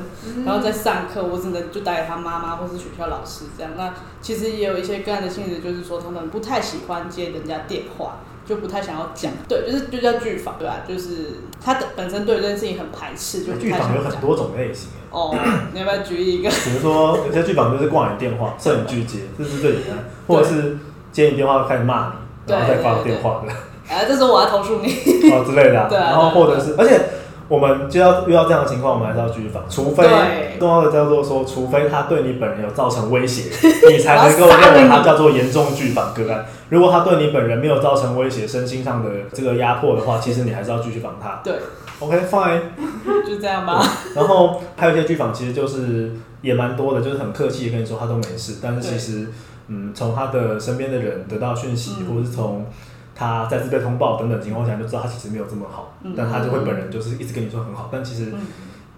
[0.45, 3.73] 然后在上课，我只能就带给他妈妈或是学校老师这样。
[3.77, 8.17] 那其实也有一些个案的性质，就是说他们不太喜欢接人家电话。
[8.47, 10.81] 就不太想要讲，对，就是就叫拒访，对吧？
[10.87, 11.31] 就是
[11.65, 14.91] 他的本身对这件事情很排斥，就拒访有很多种类型。
[15.11, 15.35] 哦，
[15.73, 16.51] 你要不要举一个？
[16.51, 20.77] 比如说有些拒访就是挂你电话，设你拒接，这是最简单；或者是
[21.11, 23.53] 接你电话开始骂你，然后再挂电话的。
[23.95, 24.89] 哎，这时候我要投诉你
[25.33, 25.87] 哦之类的。
[25.89, 27.01] 对，然后或者是，而且。
[27.47, 30.03] 我们就要遇到这样的情况，我们还是要拒访，除非
[30.59, 33.51] 重要的叫做说，除非他对你本人有造成威胁，
[33.93, 36.47] 你才能够认为他叫做严重拒访个案。
[36.71, 41.43] 如果他对你本人没有造成威胁，身心上的这个压迫的话，其实你还是要继续访他。
[41.45, 41.57] 对
[42.01, 42.61] ，OK fine，
[43.29, 43.87] 就这样吧。
[44.15, 49.27] 然后还有一些拒访，其实就是也蛮多的，就是很客气跟你说他都没事，但是其实
[49.69, 52.65] 嗯，从他的身边的人得到讯息，或者是从。
[53.15, 58.33] 他再次被通报等等情况下，就知道他其实没有这么好，嗯、但他就会本人就是一直跟你说很好，但其实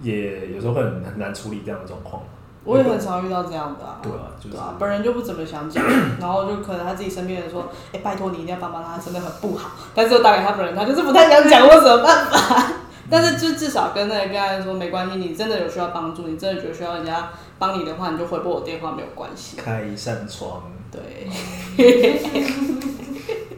[0.02, 2.22] 也有时候会很很难处理这样的状况。
[2.64, 5.84] 我也很常遇到这样的啊，对啊，就是、对啊，本人就不怎么想讲，
[6.18, 9.70] 然后就可能他自己身边人说，哎、欸，拜托你一定要帮帮他，真的很不好。
[9.94, 12.72] 但是我打给他本人，他就是不太想讲，我有什么办法？
[13.08, 19.58] 但是就至少跟那个个案说，没关系，你真的有需要帮助，你真的觉得需要人家帮你的话，你就回拨我电话没有关系。
[19.58, 21.30] 开一扇窗，对。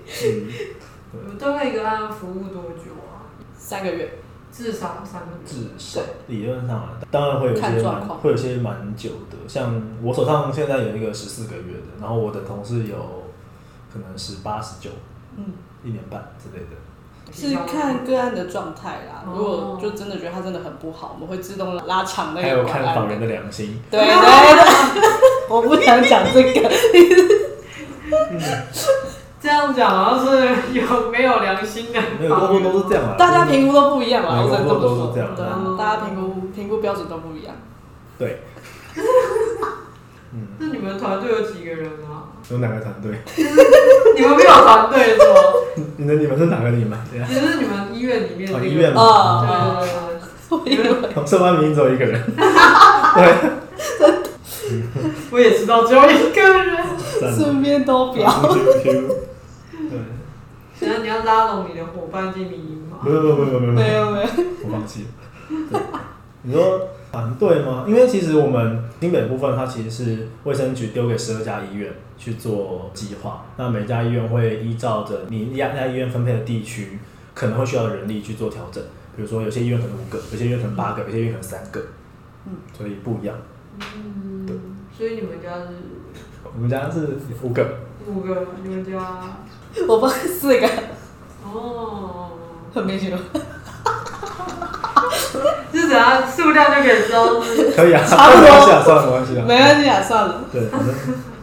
[0.08, 0.48] 嗯，
[1.12, 3.28] 对，大概一个案服务多久啊？
[3.56, 4.18] 三个月，
[4.50, 5.38] 至少三个月。
[5.46, 12.96] 至少理论上啊，当然会有些蛮会有些蛮久的，像我手上现在有一个十四个月的，然后我的同事有
[13.92, 14.88] 可能十八、十九，
[15.36, 15.44] 嗯，
[15.84, 16.70] 一年半之类的。
[17.30, 22.42] 是看个案的状态啦，如果就真的觉得他真的很不好，我们会自动拉长那个。
[22.42, 23.82] 还有看访人的良心。
[23.90, 24.16] 对对对，
[25.54, 26.70] 我不想讲这个。
[29.48, 30.30] 嗯这样讲好像是
[30.74, 31.98] 有没有良心的？
[32.20, 33.14] 没有，都是这样啊。
[33.18, 35.10] 大家评估都不一样啊，我只能这么说。
[35.14, 35.22] 对，
[35.78, 37.54] 大家评估评估标准都不一样。
[38.18, 38.42] 对。
[40.34, 40.48] 嗯。
[40.58, 42.28] 那你们团队有几个人啊？
[42.50, 43.18] 有哪个团队？
[44.14, 45.40] 你们没有团队是吗？
[45.96, 46.98] 你们你们是哪个你们？
[47.26, 48.66] 其实是你们医院里面的。
[48.66, 49.02] 医院吗？
[49.02, 49.46] 啊。
[50.50, 51.26] 对对对。
[51.26, 52.22] 社工明明只有一个人。
[53.16, 53.34] 对。
[55.30, 56.76] 我也知道只有一个人。
[57.34, 58.30] 顺便都表。
[60.80, 62.98] 然后你要拉拢你的伙伴进民营吗？
[63.04, 64.26] 没有没有没有没有没有没有，
[64.64, 65.80] 我放弃了。
[66.42, 67.84] 你说反对吗？
[67.86, 76.98] 因为其实我们新北部分，它其实是卫生局丢给十二家医院去做计划，那每家医院会依照着你家家医院分配的地区，
[77.34, 78.82] 可能会需要的人力去做调整。
[79.16, 81.80] 比如说有些医院可能五个，有些医院可能八个，有些医院可能三个，
[82.46, 83.36] 嗯，所以不一样。
[83.80, 84.56] 嗯，对。
[84.96, 85.68] 所以你们家是？
[86.54, 87.66] 我们家是五个。
[88.06, 88.98] 五个，你们家？
[89.86, 90.68] 我放四个，
[91.44, 92.30] 哦，
[92.74, 93.18] 很明显了，
[95.72, 100.94] 就是怎样数量就可以知道是，可以啊，差不多，没关系啊，算了，没关系啊，没关系啊，算了，对，反正。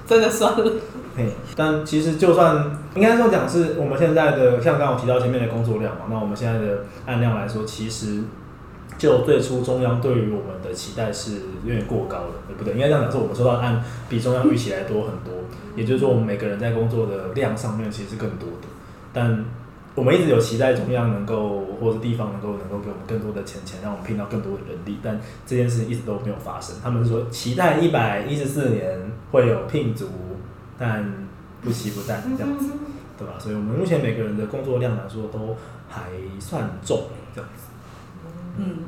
[0.07, 0.71] 真的算了。
[1.17, 8.21] 嘿，但其实就算应该说讲是我们现在的，像刚刚我提到前面的工作量嘛，那我们现在的案量来说，其实
[8.97, 12.73] 就最初中央对于我们的期待是有点过高了，对不对？
[12.73, 15.33] 应该这样讲，是我们收到的案比中央预期来多很多。
[15.75, 18.67] 也就是说，我们每个人在工作的量上面其实是更多的，
[19.11, 19.43] 但
[19.93, 26.75] 我们一直有期待中央能够或者地方能够能够给我们更多的钱钱，让我们聘到更多的人力，但这件事情一直都没有发生。
[26.81, 28.97] 他们是说期待一百一十四年
[29.31, 30.07] 会有聘足，
[30.77, 31.27] 但
[31.61, 32.71] 不期不待这样子，
[33.17, 33.33] 对吧？
[33.39, 35.57] 所以我们目前每个人的工作量来说都
[35.89, 36.03] 还
[36.39, 37.03] 算重
[37.33, 37.64] 这样子。
[38.57, 38.79] 嗯。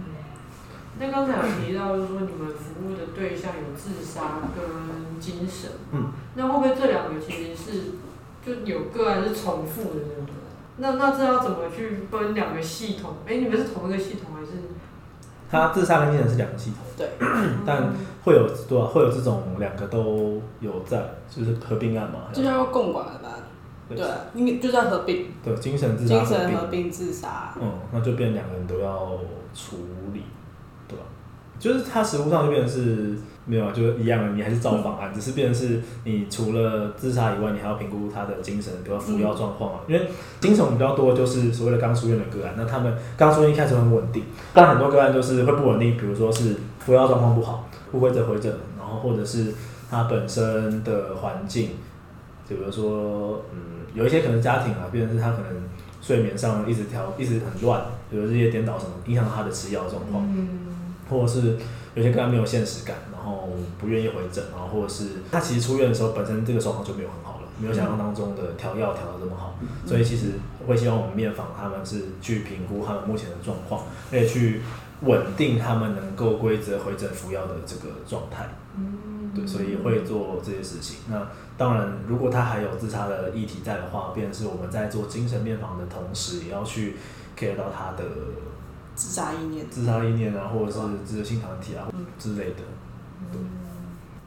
[0.99, 7.81] 那刚才有提到，就是说你们服务的对象有自杀跟精神，嗯，那会不会这两个其实是
[8.43, 10.33] 就有个案是重复的，对不对？
[10.77, 13.13] 那那这要怎么去分两个系统？
[13.27, 14.53] 哎、欸，你们是同一个系统还是？
[15.49, 17.09] 他自杀跟精神是两个系统，对，
[17.65, 23.29] 但会有对啊，会有这种两个都有在，就是合并案嘛，这叫共管了吧？
[23.87, 25.27] 对，应该就叫合并。
[25.41, 26.15] 对，精神自杀。
[26.15, 27.53] 精神合并自杀。
[27.61, 29.17] 嗯，那就变两个人都要
[29.57, 29.77] 处
[30.13, 30.21] 理，
[30.87, 31.03] 对吧？
[31.57, 39.79] 就是他实务上就变成是没有，就是一样的，你还是照方案，只是变成是你除了自杀以外，你还要评估他的精神，比如服药状况啊。
[39.87, 40.07] 因为
[40.39, 49.53] 精神比较多，就是所谓的刚出院的个案，那他们刚出院一开始很稳定，但很多个案就是会不稳定，比如说是服药状况不好，不会再回诊，然后或者是
[49.89, 51.71] 他本身的环境，
[52.47, 53.77] 就比如说嗯。
[53.93, 55.47] 有一些可能家庭啊，变成是他可能
[56.07, 60.47] 睡眠上一直调，一直很乱，比如日夜颠倒什么，影响他的吃药状况，嗯、
[61.09, 61.57] 或者是
[61.95, 70.27] 有些个案没有现实感，然后不愿意回诊，然后或者是他其实出院的时候本身这个状况就没有很好了，没有想象当中的调药调的这么好，嗯、所以其实
[70.65, 74.61] 会希望我们面访他们是去评估他们目前的状况，而且去
[75.01, 78.47] 稳定他们能够规则回诊服药的这个状态。
[79.45, 80.99] 所以会做这些事情。
[81.09, 86.95] 那当然，如果他还有自杀的议题在的话，便是我们在做精神面访的同时，也要去
[87.37, 88.03] care 到他的
[88.95, 92.63] 自杀意念、自杀意念啊，或者是自性团体啊、嗯、之类的。
[93.31, 93.41] 对。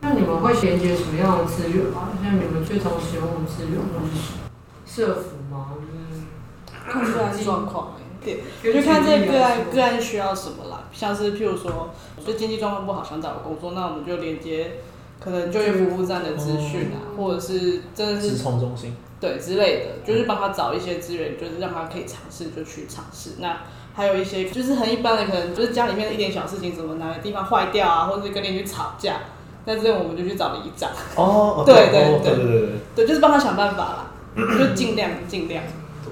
[0.02, 2.08] 那你们会衔接什么样的资源吗？
[2.22, 5.74] 像你们最常使用的资源会是社服吗？
[5.78, 6.26] 嗯，
[6.72, 7.92] 看个案状况，
[8.24, 10.84] 对，就看这个案个案需要什么啦。
[10.90, 11.90] 像是譬如说，
[12.26, 14.78] 就经济状况不好，想找个工作，那我们就连接。
[15.22, 23.32] 可能就业服务站的资讯啊，嗯、或者是真的是职创中心，对之类的，就是帮他找一些资源，就是让他可以尝试就去尝试。
[23.38, 23.58] 那
[23.92, 29.16] 还有一些就是很一般的，可能就是家里面的一点小事情，什么哪个地方坏掉啊，或者是跟邻居吵架，
[29.66, 30.90] 那这样我们就去找里长。
[31.16, 34.10] 哦，对对对对对就是帮他想办法啦，
[34.58, 35.62] 就尽量尽量。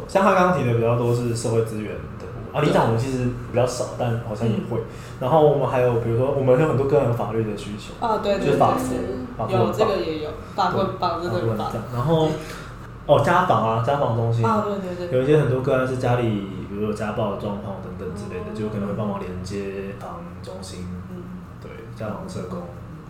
[0.07, 1.94] 像他刚刚提的比较多是社会资源。
[2.51, 4.81] 啊，里长我们其实比较少，但好像也会。
[5.21, 8.07] 然后我们还有，比如说，我们有很多个人法律的需求。
[8.07, 8.95] 啊，对，就是法服，
[9.49, 11.73] 有这个也有，法官绑这个绑。
[11.93, 12.29] 然后，
[13.07, 14.47] 哦，家访啊，家访中心。
[14.47, 15.19] 啊，对对对。
[15.19, 20.87] 有一些很多个案是家里，比如有家暴的状况等等之类的，就可能会帮忙连接访中心。
[21.11, 21.23] 嗯，
[21.61, 22.63] 对，家访社工。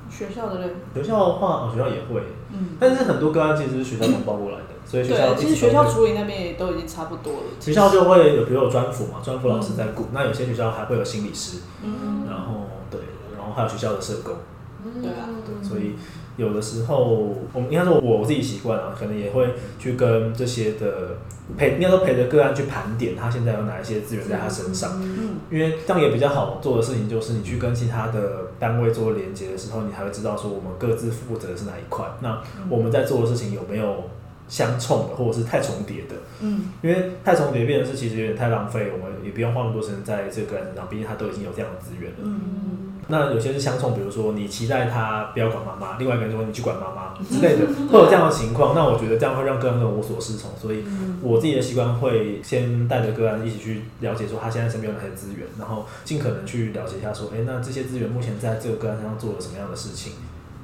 [0.09, 0.77] 学校的人。
[0.95, 2.23] 学校的话，哦，学校也会。
[2.53, 2.69] 嗯。
[2.81, 4.78] 但是很多个案其实是学校能报过来的。
[4.89, 7.41] 所以学校对，其实学校处理那边也都已经差不多了。
[7.61, 10.05] 学校就会有，比如有专辅嘛，专辅老师在顾。
[10.05, 12.99] 嗯、那有些学校还会有心理师，嗯，然后对，
[13.37, 14.37] 然后还有学校的社工，
[14.83, 15.93] 嗯、对啊，对，所以
[16.39, 17.05] 有的时候
[17.53, 21.19] 我们应该说我自己习惯啊，可能也会去跟这些的
[21.59, 34.05] 陪，应该说陪着个案去盘点他现在有哪一些资源在他身上，嗯，因为这样也比较好做的事情就是你去跟其他的单位做连接的时候，你还会知道说我们各自负责的是哪一块，那我们在做的事情有没有？
[34.49, 42.19] 相冲的，或者是太重叠的，嗯，因为太重叠变成是其实有点太浪费，我们也不用花那么多时间在这个人身上，毕竟他都已经有这样的资源了。
[42.23, 48.75] 嗯，那有些是相冲，比如说你期待他不要管妈妈，另外一个人说你去管妈妈之类的， 会有这样的情况。
[48.75, 50.83] 那我觉得这样会让个案更无所适从，所以
[51.23, 60.15] 我自己的习惯会先带着个案一起去了解说他现在身边有哪些资源，然后尽可能去了解一下说，哎，那这些资源目前在这个个案身上做了什么样的事情？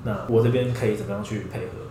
[0.04, 1.84] 那我这边可以怎么样去配合？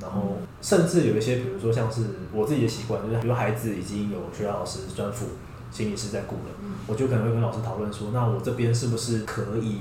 [0.00, 2.00] 然后，甚至有一些，比如说像是
[2.32, 5.26] 我自己的习惯，就是比如孩子已经有学校老师专辅
[5.70, 6.54] 心理师在顾了，
[6.86, 9.80] 我就可能会跟老师讨论说，那我这边是不是可以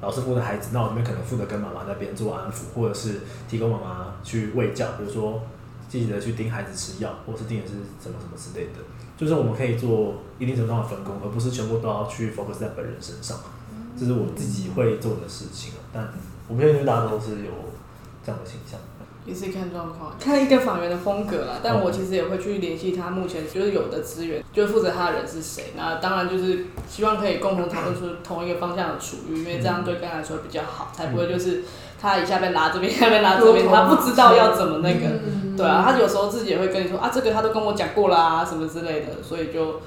[0.00, 5.42] 老师顾的孩子，那我这边可能负责跟妈妈那边做安抚，或者是提供妈妈去喂教，比如说
[5.88, 8.78] 积极的去盯孩子吃药，或是盯的是什么什么之类的，
[9.16, 13.36] 就是我们可以做一定程度上的分工，而不是全部都要去 focus 在本人身上，
[13.98, 15.72] 这是我自己会做的事情。
[15.92, 16.08] 但
[16.46, 17.50] 我们现在大家都是有
[18.24, 18.78] 这样的倾向。
[19.26, 21.60] 也是看状况，看一个访员的风格啦。
[21.62, 25.72] 但我其实也会去联系他目前就是有的资源，就是负责他的人是谁。
[25.76, 31.62] 那当然就是希望可以共同讨论出同一个方向的处遇，因为这样对个案来说比较好，才不会就是
[32.00, 35.20] 他一下被拉这边，一下被拉这边，他不知道要怎么那个。
[35.56, 39.80] 对啊，他有时候自己也会跟你说啊，这个他都跟我讲过啦，什么之类的，所以就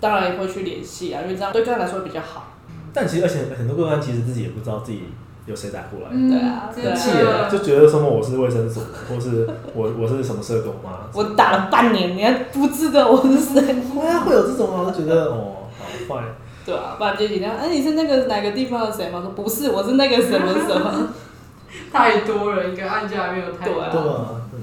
[0.00, 2.54] 当然也会去联系啊，因为这样对个案来说比较好。
[2.94, 5.02] 但其实而且很多个案其实自己也不知道自己。
[5.50, 6.10] 有谁打过来？
[6.10, 11.10] 对啊，很气人，就觉得什么我是卫生所，或是我我是什么社工吗？
[11.12, 13.60] 我打了半年，你还不知道我是谁？
[13.60, 16.22] 对啊，会有这种啊，我就觉得哦，好坏。
[16.64, 19.20] 对啊，不然就你那，哎，你是那个哪个地方的谁吗？
[19.20, 21.08] 说不是，我是那个什么什么。
[21.92, 23.74] 太多了，一个案件还没有太多。
[23.74, 24.60] 对啊，嗯。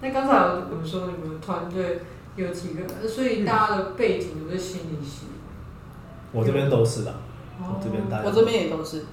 [0.00, 0.34] 那刚才
[0.70, 2.00] 我们说你们团队
[2.36, 3.08] 有几个？
[3.08, 5.26] 所以大家的背景都是心理系。
[6.30, 7.14] 我这边都是的，
[7.58, 8.24] 我这边大家。
[8.26, 9.04] 我这边也都是。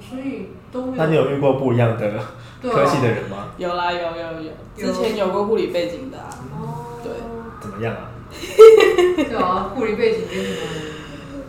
[0.00, 1.04] 所以都没有。
[1.04, 2.12] 那你有遇过不一样的
[2.62, 3.48] 科系的人吗？
[3.56, 6.28] 有啦，有有有，之前有过护理背景的啊。
[7.02, 7.12] 对。
[7.60, 8.10] 怎么样啊？
[8.30, 10.56] 对啊，护理背景跟你们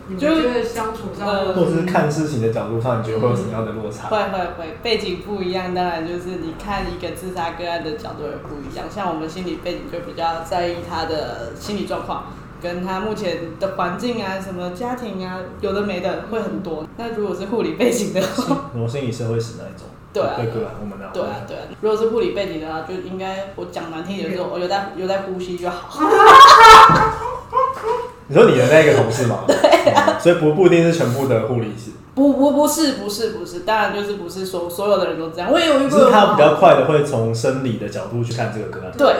[0.08, 4.08] 你觉得相处上，呃、或者是看事情的角度上，你觉得会有什么样的落差？
[4.08, 8.86] 会会会，背景不一样，当然就是你看一个自杀个案的角度也不一样。
[8.90, 12.24] 像我们心理背景就比较在意他的心理状况，
[12.62, 16.84] 跟他目前的环境啊，什么家庭啊，有的没的会很多。
[16.96, 19.86] 那如果是护理背景的话，我心理社会史那一种？
[20.12, 21.62] 对啊，对啊，我们对啊对啊。
[21.80, 26.00] 如果是护理背景的话，就应该我讲难听点，就是我有在有在呼吸就好。
[28.26, 29.40] 你说你的那个同事吗？
[29.46, 29.56] 对、
[29.92, 31.90] 啊嗯，所以不不一定是全部的护理师。
[32.12, 35.50] 不不不是不是不是，当然就是不是说所有的人都这样。
[35.50, 38.92] 我也有一个，他比较快的会从生理的角度去看这个个案。
[38.98, 39.14] 对。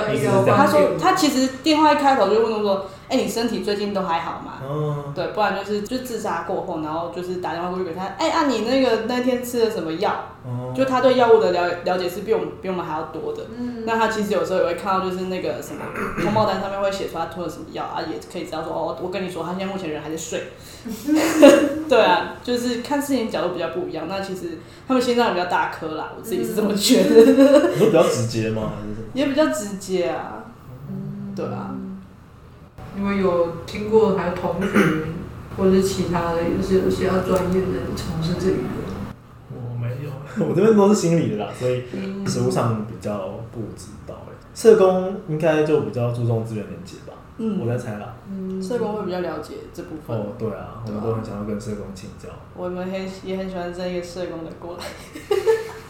[0.45, 13.43] 他说他其实电话一开头就问我说：“哎、欸，你身体最近都还好吗？”嗯，对，不然就是就自杀过后，然后就是打电话过去给他：“哎、欸，啊，你那个那天吃了什么药？”嗯，就他对药物的了了解是比我们比我们还要多的。
[13.59, 15.83] 嗯，那他其实有时候也会看到，就是那个什么
[16.23, 20.45] 通报单上面会写出他吞了什么药啊，也可以知道说哦，我跟你说，他现在目前人还在睡。
[21.91, 24.07] 对啊，就是看事情角度比较不一样。
[24.09, 27.69] 那其实他们心脏也比较大颗啦，我自己是这么觉得。
[27.75, 28.73] 你说比较直接吗？
[28.81, 29.09] 还是什么？
[29.13, 30.45] 也比较直接啊。
[30.89, 31.75] 嗯，对啊。
[32.97, 34.69] 因为有听过，还有同学
[35.57, 38.61] 或者是其他的，也是有些要专业的从事这一个。
[39.53, 41.85] 我没有，我这边都是心理的啦，所以
[42.27, 44.15] 实务上比较不知道。
[44.53, 47.15] 社工应该就比较注重资源连接吧。
[47.39, 48.17] 嗯，我在猜啦。
[48.29, 50.15] 嗯，社工会比较了解这部分。
[50.15, 52.29] 哦，对啊，我们都很想要跟社工请教。
[52.55, 54.85] 我们很也很喜欢这一个社工的过来。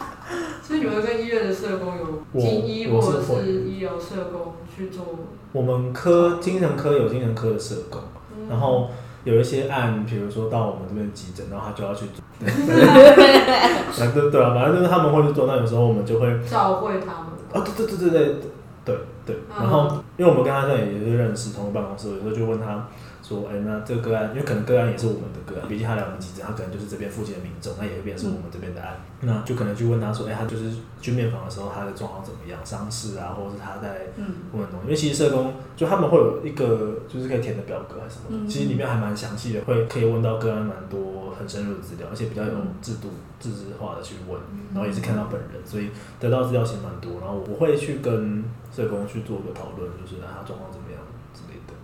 [0.62, 5.04] 所以你们跟医院的社工有精医或者是医疗社工去做？
[5.52, 8.00] 我们科精神科有精神科的社工，
[8.36, 8.90] 嗯、然后
[9.24, 12.22] 有一些案，比如说到我们这边急诊，然后他就要去做。
[12.40, 17.30] 对对对啊，反正就是他们会去做，那有时候我们就会照会他们。
[17.52, 18.34] 啊，对对对对对。
[18.82, 22.88] 对对，然后因为我们跟他现在也是认识，同个办公室，有时候就问他
[23.30, 34.10] 说：“哎，那这个个案，因为可能个案也是我们的个案，毕竟他来我们急诊，他可能就是这边附近的民众，那也会变成是我们这边的案，嗯、那就可能去问他说：哎，他就是去面访的时候，他的状况怎么样，伤势啊，或者是他在
[34.50, 34.82] 问东西。
[34.82, 44.40] 嗯、因为其实社工就他们会有一个就是可以填的表格还是什么，嗯、其实里面还蛮详细的，会可以问到个案蛮多很深入的资料，而且比较有制度、自治化的去问，
[44.74, 47.20] 然后也是看到本人，所以得到资料其实蛮多。
[47.20, 48.42] 然后我会去跟。
[48.70, 51.00] 社工去做个讨论，就是他状况怎么样
[51.34, 51.74] 之类的。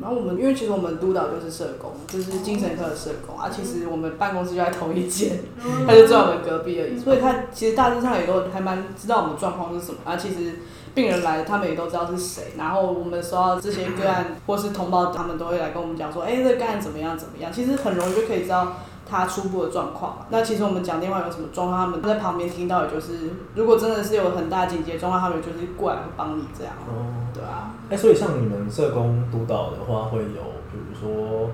[0.00, 3.50] 然后我们因为其实我们督导就是社工，就是精神科的社工啊。
[3.50, 5.38] 其实我们办公室就在同一间，
[5.86, 6.98] 他就坐我们隔壁而已。
[6.98, 10.16] 所以他其实大致上也都还蛮知道我们状况是什么啊。
[10.16, 10.60] 其实
[10.94, 12.54] 病人来，他们也都知道是谁。
[12.56, 17.18] 然后我们收到这些个案或是通报，他们都会来跟我们讲说：“哎，这个案怎么样？
[17.18, 18.76] 怎么样？”其实很容易就可以知道。
[19.10, 26.74] 他初步的状况，那其实我们讲电话有什么状况，他们在旁边听到，也就是如果真的是有很大紧急状况，他们就是过来会帮你这样。
[26.86, 27.72] 哦，对啊。
[27.88, 31.50] 哎、欸，所以像你们社工督导的话，会有比如说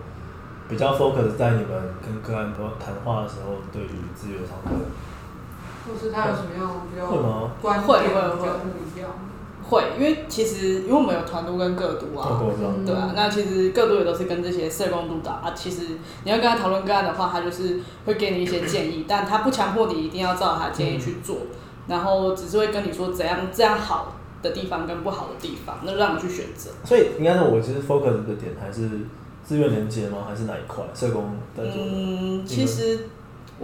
[0.68, 4.70] 比较 focus 在你们跟个案多谈话的时候，对于资源上的，
[5.86, 7.50] 或是他有什么样比较会吗？
[7.62, 9.10] 观点会会会不一样。
[9.68, 15.52] 会，因为其实因为我们有团督跟个督啊，嗯、对啊，那其实个督也都是跟这些社工督导啊。
[15.54, 15.82] 其实
[16.24, 21.56] 你要跟他讨论个案的话，他就是会给你一些建议， 但他不强迫你一定要照他建议去做，嗯、
[21.88, 26.70] 然后只是会跟你说怎样这样好的地方跟不好的地方，那让你去选择。
[26.84, 28.88] 所以应该说，我其实 focus 的点还是
[29.42, 30.18] 自愿连接吗？
[30.28, 30.84] 还是哪一块？
[30.94, 31.72] 社工在做？
[31.76, 33.08] 嗯，其实。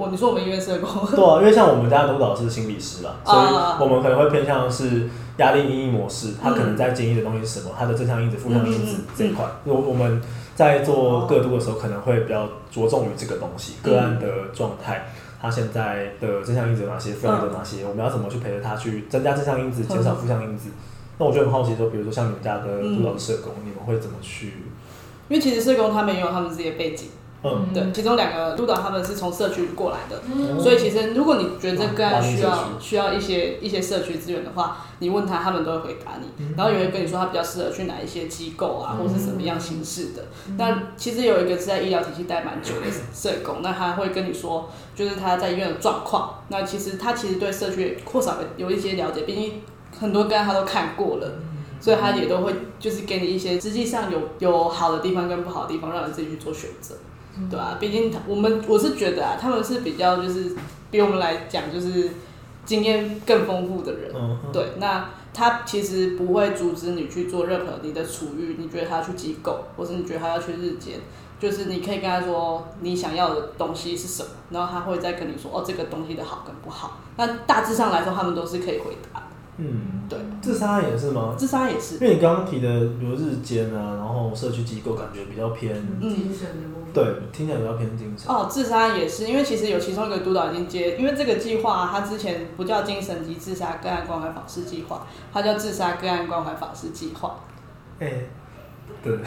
[0.00, 0.88] 我你说我们医院社工？
[1.14, 9.44] 对啊，因为像我们家督导是心理师啦，所以我们可能会偏向是压力因应模式，他可能在经历的东西是什么，他的正向因子、负向因子这一块。
[9.64, 10.22] 我我们
[10.54, 15.06] 在做个度的时候，可能会比较着重于这个东西，个案的状态，
[15.40, 20.70] 他现在的正向因子有哪些，负向因子有哪些，我们要怎么去陪着他去增加正向因子，减少负向因子。
[21.18, 24.54] 那我就很好奇说，比如说像你们家的督导社工，你们会怎么去？
[25.28, 27.08] 因为其实社工他们也有他们自己的背景。
[27.42, 40.24] 嗯，对，其中两个督导他们是从社区过来的，嗯、所以其实如果你觉得这个案需要需要一些一些社区资源的话，你问他，他们都会回答你，嗯、然后也会跟你说他比较适合去哪一些机构啊，嗯、或是什么样形式的。
[40.58, 46.42] 但、其实有一个是在医疗体系待蛮久的社工，那他会跟你说，就是他在医院的状况。
[46.48, 49.62] 那其实他其实对社区或少有一些了解，毕竟
[49.98, 51.38] 很多个案他都看过了，
[51.80, 56.96] 所以他也都会就是给你一些实际上有有好的地方跟不好的地方，让你自己去做选择。
[57.50, 60.54] 对啊，毕竟他我们我是觉得啊，他们是比较就是
[60.90, 62.10] 比我们来讲就是
[62.64, 64.12] 经验更丰富的人。
[64.14, 64.38] 嗯。
[64.52, 70.98] 对，那他其实不会阻止你去做任何你的处遇，你觉得他要去机构，或是你觉得他要去日间，
[71.38, 76.98] 就是你可以跟他说你想要的东西是什么，然后他会再跟你说哦，这个东西的好跟不好。
[77.16, 79.22] 那大致上来说，他们都是可以回答。
[79.62, 81.34] 嗯，对，自杀也是吗？
[81.36, 86.92] 自杀也是，因为你刚刚提的，比如日间啊，然后社区机构，感觉比较偏精神的部分。
[86.94, 88.34] 对，听起来比较偏精神。
[88.34, 97.40] 哦，自杀也是，因为其实有其中一个督导已经接，因为这个计划、啊、它之前不叫精神及自杀个案关怀访视计划，它叫自杀个案关怀访视计划。
[97.98, 98.30] 哎、欸，
[99.04, 99.18] 对，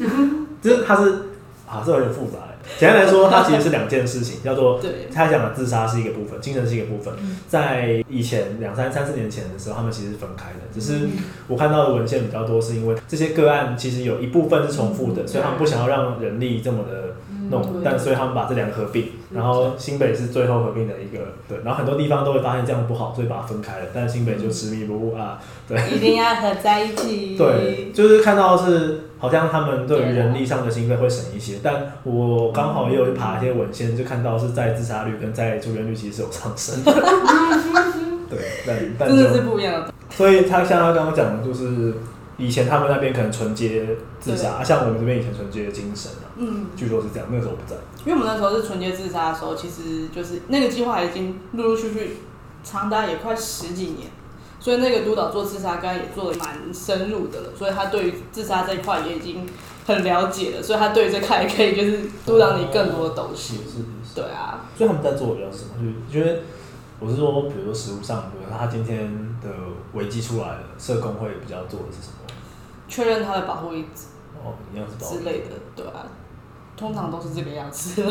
[0.62, 1.33] 就是它是。
[1.74, 2.38] 啊，这有点复杂。
[2.78, 4.80] 简单来说，它其实是两件事情，叫做
[5.12, 7.12] 他讲的自杀是一个部分，精神是一个部分。
[7.46, 10.60] 在以前两三三四年前的时候，他们其实是分开的。
[10.72, 11.08] 只是
[11.46, 17.16] 我看到的文献比较多，是因为这些个案其实有一部分是重复的，所以他们不想要让人力这么的
[17.50, 19.08] 弄，但所以他们把这两个合并。
[19.30, 21.58] 然后新北是最后合并的一个，对。
[21.64, 23.86] 然后很多地方都会发现这样不好，所以把它分开了。
[23.92, 25.38] 但新北就执迷不悟啊，
[25.68, 25.78] 对。
[25.90, 27.36] 一定要合在一起。
[27.38, 29.00] 对，就是看到是。
[29.16, 36.92] 好像他们对于人力上的经费会省一些，但我刚好也有去爬一些文献，就看到是在自杀率跟在住院率其实是有上升的。
[38.28, 39.94] 对，但但是不一样的。
[40.10, 41.94] 所以他像他刚刚讲的，就是
[42.36, 47.28] 以前他们那边可能纯洁自杀，像我们这边以前纯接精神啊，嗯，据说是这样。
[47.30, 52.18] 那个时候我不在，因为我们那时候是纯洁自杀的时候，其实就是那个计划已经陆陆续续
[52.62, 54.08] 长达也快十几年。
[54.60, 59.46] 所以那个督导做自杀，刚刚也做的蛮深入的了，所以他对于自杀这一块也已经
[59.86, 63.58] 很了解了，所以他对于这块也可以就是督导你更多的东西。
[63.58, 64.14] 是是是。
[64.14, 64.64] 对啊。
[64.74, 65.70] 所以他们在做的是什么？
[66.10, 66.40] 就是因为
[66.98, 69.06] 我是说，比如说实物上，比如说他今天
[69.42, 69.50] 的
[69.92, 72.23] 危机出来了，社工会比较做的是什么？
[72.94, 74.06] 确认他的保护意志。
[74.44, 76.06] 哦，一样是保护之类的，对啊。
[76.76, 78.00] 通常都是这个样子。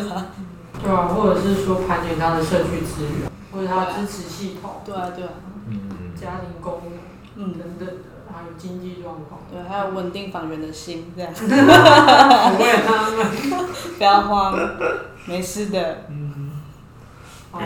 [0.84, 4.82] 对啊，或者是说盘点他的社区资源，或者他的支持系统。
[4.84, 5.30] 对啊，对啊。
[5.70, 5.80] 嗯。
[6.20, 7.94] 家庭功能，嗯，等等的，
[8.30, 11.32] 还有经济状况，对，还有稳定房源的心，这样。
[11.34, 13.26] 不会他们，
[13.98, 14.54] 不要慌，
[15.28, 16.06] 没事的。
[16.10, 16.52] 嗯。
[17.52, 17.62] 好，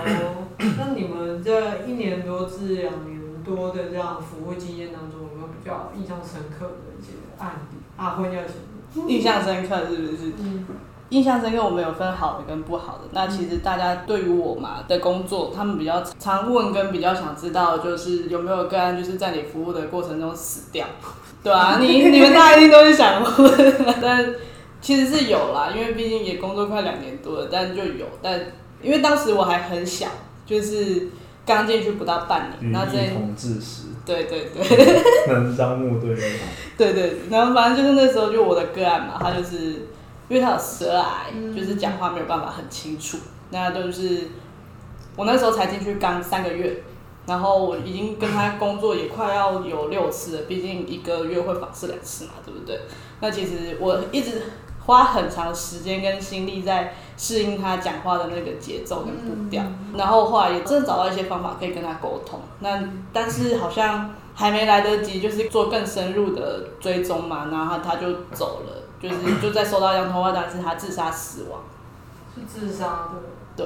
[0.59, 6.86] 那你们这一年多至两年多的这样服务经验当中，有没有比较印象深刻的
[7.39, 7.77] 案例？
[7.95, 8.53] 啊，婚要钱。
[9.07, 10.33] 印象深刻是不是？
[10.39, 10.65] 嗯。
[11.09, 13.03] 印象深刻，我们有分好的跟不好的。
[13.11, 20.85] 那其实大家对于我嘛的工作，他们比较常问跟比较想知道，就是有没有个案就是在你服务的过程中死掉，
[21.41, 24.25] 对啊，你你们大家一定都是想问，但
[24.81, 28.37] 其实是有啦，因为毕竟也工作快两年多了，但就有，但
[28.81, 30.07] 因为当时我还很小，
[30.45, 31.07] 就是
[31.47, 36.15] 刚进去不到半年，那这同志时，对对对，门当户对，
[36.77, 39.87] 对 对，然后反正就是那时候就我的个案嘛，他就是。
[40.29, 43.17] 因为他有舌癌，就是讲话没有办法很清楚。
[43.49, 44.27] 那都是
[45.15, 46.83] 我那时候才进去刚三个月，
[47.25, 52.77] 然后我已经跟他工作也快要有六次了，毕竟一个月会访视两次嘛，对不对？
[53.21, 54.41] 那其实我一直
[54.85, 59.63] 花很长时间跟心力在适应他讲话的那个节奏跟步调，
[59.97, 62.39] 然后后来也真的找到一些方法可以跟他沟通。
[62.59, 62.79] 那
[63.11, 68.83] 但是好像还没来得及就是做更深入的追踪嘛，然后他就走了。
[68.99, 71.61] 就是 就在收到一张通话单，是他自杀死亡，
[72.33, 73.21] 是自杀的。
[73.55, 73.65] 对，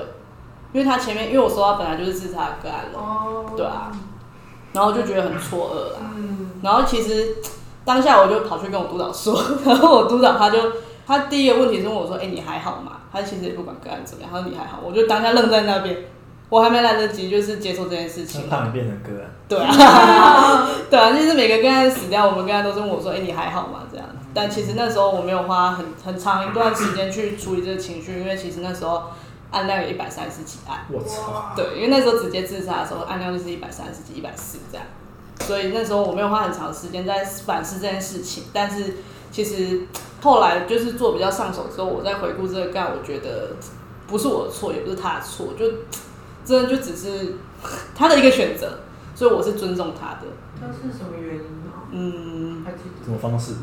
[0.74, 3.90] 因为他前面因为我收到本来就是自杀个案了，哦，对啊，
[4.74, 6.12] 然后就觉得很错愕啦。
[6.18, 7.38] 嗯，然后其实
[7.86, 10.60] 当下我就跑去跟我督导说， 然后我督导他就
[11.08, 15.98] 他第一个问题是问我说：“哎、欸，你还好吗？”他其实也不管个案怎么样，他说：“你还好。”我就当下愣在那边。
[16.50, 18.50] 我还没来得及，就是接受这件事情。
[18.50, 19.30] 怕你变成个案。
[19.48, 24.06] 对啊，对啊，就是每个个案死掉，我们个案都是问我说：“哎、欸，你还好吗？”这样。
[24.34, 29.04] 但其实那时候我没有花很很长一段时间去处理这个情绪，因为其实那时候
[29.52, 30.80] 案量有一百三十几案。
[30.90, 31.54] 我操！
[31.56, 34.86] 对，因为那时候直接自杀的时候，案量就是一百三十几、一百四这样。
[35.40, 38.44] 所以那时候我没有花很长的时间在反思这件事情。
[38.52, 38.98] 但是
[39.32, 39.82] 其实
[40.22, 43.56] 后来就是做比较上手之后，我再回顾这个个案，我觉得
[44.08, 45.66] 不是我的错，也不是他的错，就。
[46.44, 47.36] 真的就只是
[47.96, 48.80] 他的一个选择，
[49.14, 50.22] 所以我是尊重他的。
[50.60, 51.72] 他是什么原因呢？
[51.92, 52.66] 嗯，
[53.06, 53.54] 什么方式？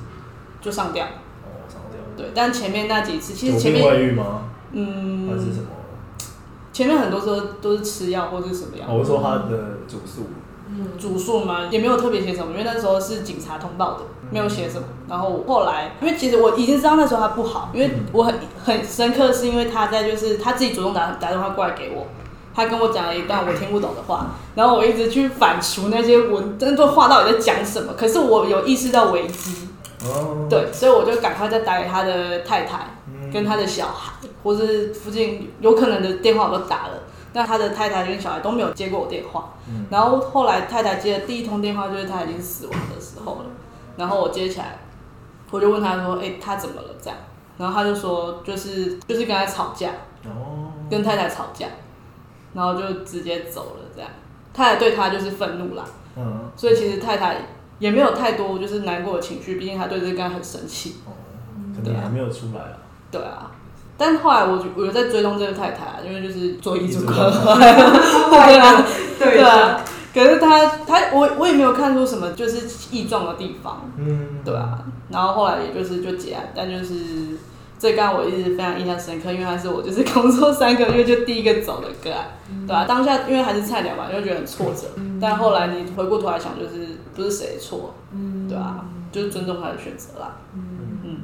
[0.60, 1.04] 就上吊。
[1.04, 1.98] 哦，上吊。
[2.16, 3.84] 对，但前面那几次，其实前面。
[3.84, 4.44] 外遇吗？
[4.70, 5.28] 嗯。
[5.28, 5.66] 还是什么？
[6.72, 8.88] 前面很多时候都是吃药或者是什么样。
[8.88, 10.28] 我是说他的主诉。
[10.68, 11.68] 嗯，主诉吗？
[11.70, 14.00] 也没有特别写什么，因为那时候是警察通报的，
[14.30, 14.86] 没有写什么。
[15.08, 22.06] 然后后来，因为其实我已经知道那时候他不好，因为我很很深刻，是因为他在就是他自己主动打打电话过来给我。
[22.54, 27.92] 他跟我讲了一段我听不懂的话，然后我一直去反刍那些文，真的话到底在讲什么？
[27.96, 29.68] 可是我有意识到危机，
[30.50, 32.96] 对，所以我就赶快再打给他的太太，
[33.32, 34.12] 跟他的小孩，
[34.42, 37.02] 或是附近有可能的电话我都打了，
[37.32, 39.54] 但他的太太跟小孩都没有接过我电话。
[39.90, 43.46] 然后后来太太接的第一通电话就是他已经死亡的时候了，
[43.96, 44.78] 然后我接起来，
[45.50, 47.18] 我就问他说：“哎，他怎么了？”这样，
[47.58, 49.90] 然后他就说：“就是就是跟他吵架，
[50.90, 51.66] 跟太太吵架。”
[52.54, 54.10] 然后就直接走了，这样，
[54.54, 55.84] 太太对他就是愤怒啦。
[56.16, 57.42] 嗯，所以其实太太
[57.78, 60.96] 也没有太多就是难过的情绪，毕竟他对这个案很生气。
[61.06, 61.12] 哦，
[61.76, 62.78] 可能还没有出来啊。
[63.10, 63.50] 对啊，
[63.98, 67.58] 但后来我我有在追踪这个太太啊，因为就是做遗嘱关怀，
[68.40, 68.84] 对啊，
[69.18, 69.84] 对啊。
[70.14, 74.78] 可是他他我我也没有看出什么就是异状的地方，嗯，对啊。
[75.10, 76.94] 然后后来也就是就结案，但就是
[77.78, 84.88] 这个案我一直非常印象深刻，因为他是我就是工作三个月就第一个走的个案，嗯、对啊，当下因为还是菜鸟嘛，就觉得很挫折。
[84.96, 90.36] 嗯、但后来你回过头来想，就是不是谁的错，嗯，对啊，就是尊重他的选择啦。
[90.54, 90.60] 嗯
[91.04, 91.16] 嗯，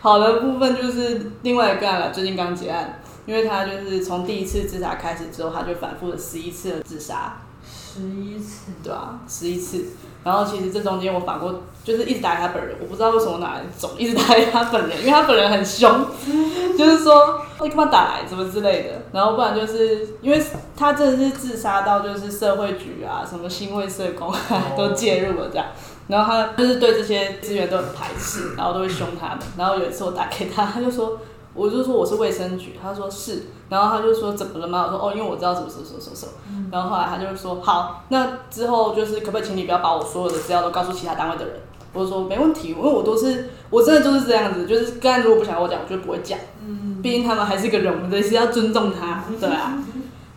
[0.00, 7.36] 好的部分就是另外一个案了，最近刚结案，因为他就是从第一次自杀开始之后，他就反复了十一次的自杀。
[7.62, 9.84] 十一次，对啊，十一次。
[10.22, 16.06] 然后其实这中间我反过，就是一直打给他本人，我不知道为什么哪来总一直打给他本人，因为他本人很凶，
[16.78, 19.02] 就是说你干嘛打来，什么之类的。
[19.12, 20.42] 然后不然就是因为
[20.76, 24.40] 他真的是自杀到就是社会局啊，什么新会社工啊
[24.76, 25.66] 都介入了这样。
[26.10, 29.38] 然后他就是对这些资源都很排斥，然后都会凶他们。
[29.56, 31.18] 然后有一次我打给他，他就说。
[31.52, 34.84] 我就说我是卫生局，他说是，然后他就说怎么了吗？
[34.86, 36.32] 我说哦，因为我知道什么什么什么什么
[36.70, 41.56] 然后后来他就说好，那之后就是可不可以请你不要把我所有的资料都告诉其他单位的人？
[41.92, 49.76] 我就说没问题，因为我都是我真的就是这样子，就是刚才如果不想跟我讲，我就不会讲，嗯毕竟他们还是个人，我们是要尊重他，对啊。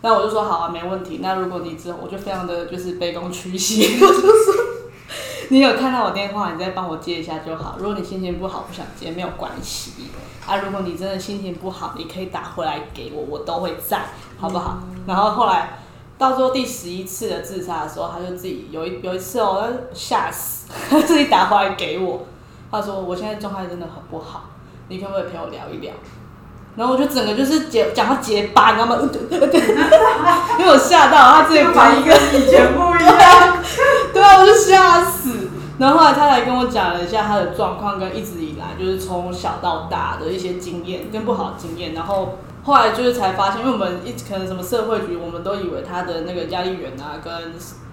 [0.02, 1.20] 那我就说好啊，没问题。
[1.22, 4.64] 那如果你之后，我就非常的就是卑躬屈膝，我就说
[5.50, 7.76] 你有看到我电话，你再帮我接一下就好。
[7.78, 9.92] 如果你心情不好不想接，没有关系。
[10.46, 14.06] 啊，如果你真的心情不好，你可以打回来给我，我都会在，
[14.38, 14.78] 好不好？
[14.90, 15.78] 嗯、然后后来
[16.18, 22.26] 到最后第十一次的自杀的时候，他就自己有一有一次哦，他吓死，他 自己打回来给我，
[22.70, 24.44] 他说我现在状态真的很不好，
[24.88, 25.92] 你可不可以陪我聊一聊？
[26.76, 28.98] 然后我就整个就是结讲他结巴，你知道吗？
[30.58, 33.58] 因为我吓到他自己反应跟以前不一样，
[34.12, 35.48] 对啊，我就吓死。
[35.76, 41.94] 然后后来他来跟我讲了一下他的状况，跟一直以来就是从小到大的一些经验跟不好的经验。
[41.94, 47.32] 然后后来就是才发现，因为我们一直可能什么社会局，我们都以为他的那个压力源啊，跟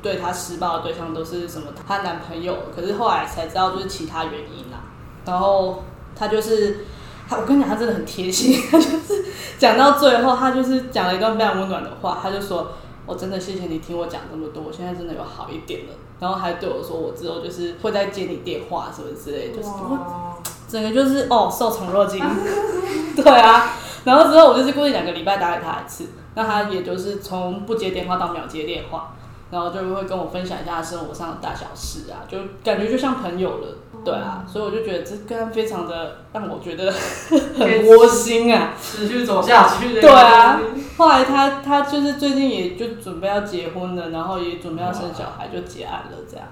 [0.02, 2.56] 对他施暴的对象都是什么她男朋友。
[2.76, 4.78] 可是后来才知道就是其他原因啦。
[5.26, 5.84] 然后
[6.16, 6.86] 他就是
[7.32, 8.62] 他，我跟你讲，他真的很贴心。
[8.70, 9.26] 他 就是
[9.58, 12.74] 讲到最后，他就是讲了一段非常温暖的话，他就说。
[13.08, 15.94] 我真的谢谢你听我讲这么多，我现在真的有好一点了。
[16.20, 20.38] 然后还对我说，我之后就是会再接你电话什么之类的，就是我
[20.70, 22.24] 整个就是哦受宠若惊，
[23.18, 23.74] 对啊。
[24.06, 26.06] 然后之后我就是固定两个礼拜打给他一次，
[26.36, 29.14] 那他也就是从不接电话到秒接电话，
[29.50, 33.68] 然后就会跟我分享一下他生活上的大小事啊，就感觉就像朋友了。
[34.04, 36.92] 对啊，所以我就觉得这个非常的让我觉得
[37.60, 40.02] 很窝心啊，持续走下去的。
[40.02, 40.60] 对啊，
[40.98, 46.48] 后来他他就是最近也就准备要结婚了，然后也准备要生小孩，就结案了这样。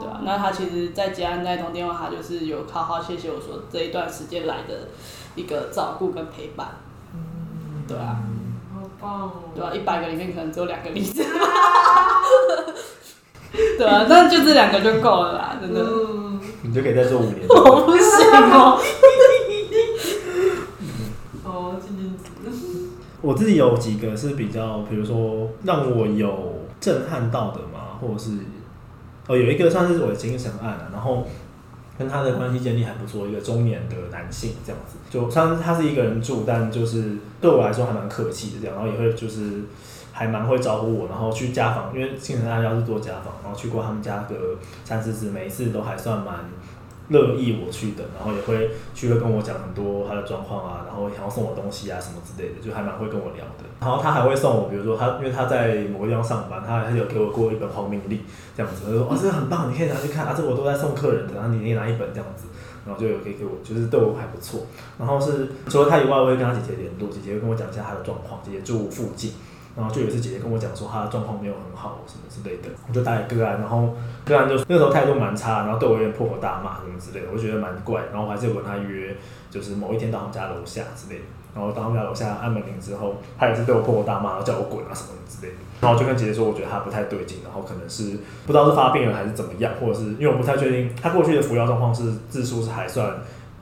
[0.00, 4.88] 对啊，那他其实，在结案那一通电话，他就是有好好谢谢我说这一段时间来的
[5.36, 6.66] 一个照顾跟陪伴。
[7.86, 8.18] 对啊，
[8.74, 9.32] 好棒哦。
[9.54, 11.24] 对啊，一百个里面可能只有两个例子。
[13.78, 15.84] 对啊，但就这两个就够了啦，真的。
[16.62, 17.36] 你就可以再做五年。
[17.48, 18.04] 我不行
[18.52, 18.80] 哦。
[21.44, 21.76] 哦，
[23.22, 28.32] 我自己有几个是比较，比如说让我有震撼到的嘛，或者是
[29.28, 31.26] 哦，有一个算是我的精神案了，然后
[31.98, 39.62] 跟他的关系建立还不错，一个中年的男性这样子，就虽然他是一个人住，但就是对我来说还蛮客气的这样，然后也会就是。
[40.18, 46.36] 还蛮会招呼我，然后去家访，因为精神科要是做家访，然后去过他们家个三四次，每一次都还算蛮
[47.10, 53.68] 乐意我去的，然后也会去会跟我讲很多他的状况啊，然后想要送我东西啊什么之类的，就还蛮会跟我聊的。
[53.78, 58.22] 然后他还会送我，比如说他因为他在某个地方上班，他还有给我过一本黄明历
[58.56, 62.46] 这样子，他说哦，这个很棒，你可以拿去看啊，这我都在送客人的，然后你可以拿一本这样子，
[62.86, 64.62] 然后就有可以给我，就是对我还不错。
[64.98, 69.34] 然后是除了他以外，我会跟他姐姐联络，姐姐会跟我讲一下他的状况，姐姐住附近。
[69.76, 79.14] 然后就有一次姐姐跟我讲说她的状况没有很好什么之类的，我就打给个案，然后个案就那时候态度蛮差，然后对我有点破口大骂什么之类的，我就觉得蛮怪，然后我还是有跟他约，
[79.50, 81.24] 就是某一天到他们家楼下之类的，
[81.54, 93.14] 然后到他们家楼下按门铃之后，他也是对我破口大骂，然后叫我滚啊什么之类的，然后我就跟姐姐说，我觉得他不太对劲，然后可能是不知道是发病了还是怎么样，或者是因为我不太确定他过去的服药状况是字数是还算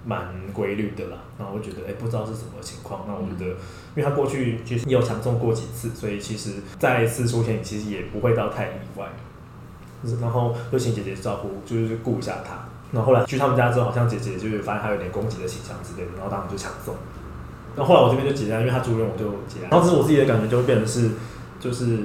[0.04, 3.56] 蛮规律的啦，然后我觉得哎不知道是什么情况，那我觉得。
[3.94, 9.06] 因为他过去其实也有抢中过几次，所以其实再一次出现其实也不会到太意外。
[10.20, 12.66] 然后就请姐姐照顾，就是顾一下他。
[12.92, 16.94] 然后来去他们家之后，好像姐姐就是发现他有点攻击的倾向之类的，然后当时就抢中。
[17.74, 19.70] 然后来我这边就结案，因为他住院，我就结案。
[19.70, 21.10] 然后这是我自己的感觉，就会变成是，
[21.58, 21.98] 就是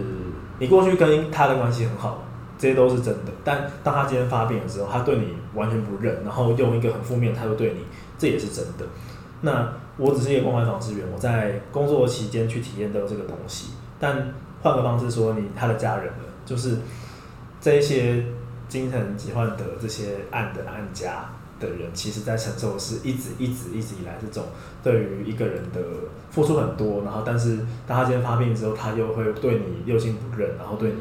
[0.60, 2.24] 你过去跟他的关系很好，
[2.58, 3.32] 这些都是真的。
[3.44, 7.82] 但当他今天发病的时候，他对你完全不认，然后用一个很负面的态度对你，
[8.18, 8.86] 这也是真的。
[9.42, 13.72] 那我只是一个关怀访视员，我在工作期间去体验到这个东西。
[14.00, 16.78] 但换个方式说，你他的家人呢，就是
[17.60, 18.24] 这一些
[18.70, 21.30] 精神疾患的这些案的案家
[21.60, 24.46] 的人，其实在承受的是一直一直一直以来这种
[24.82, 25.82] 对于一个人的
[26.32, 30.98] 付出很多，然后但是当他今天发病之后，他又会对你六亲不认，然后对你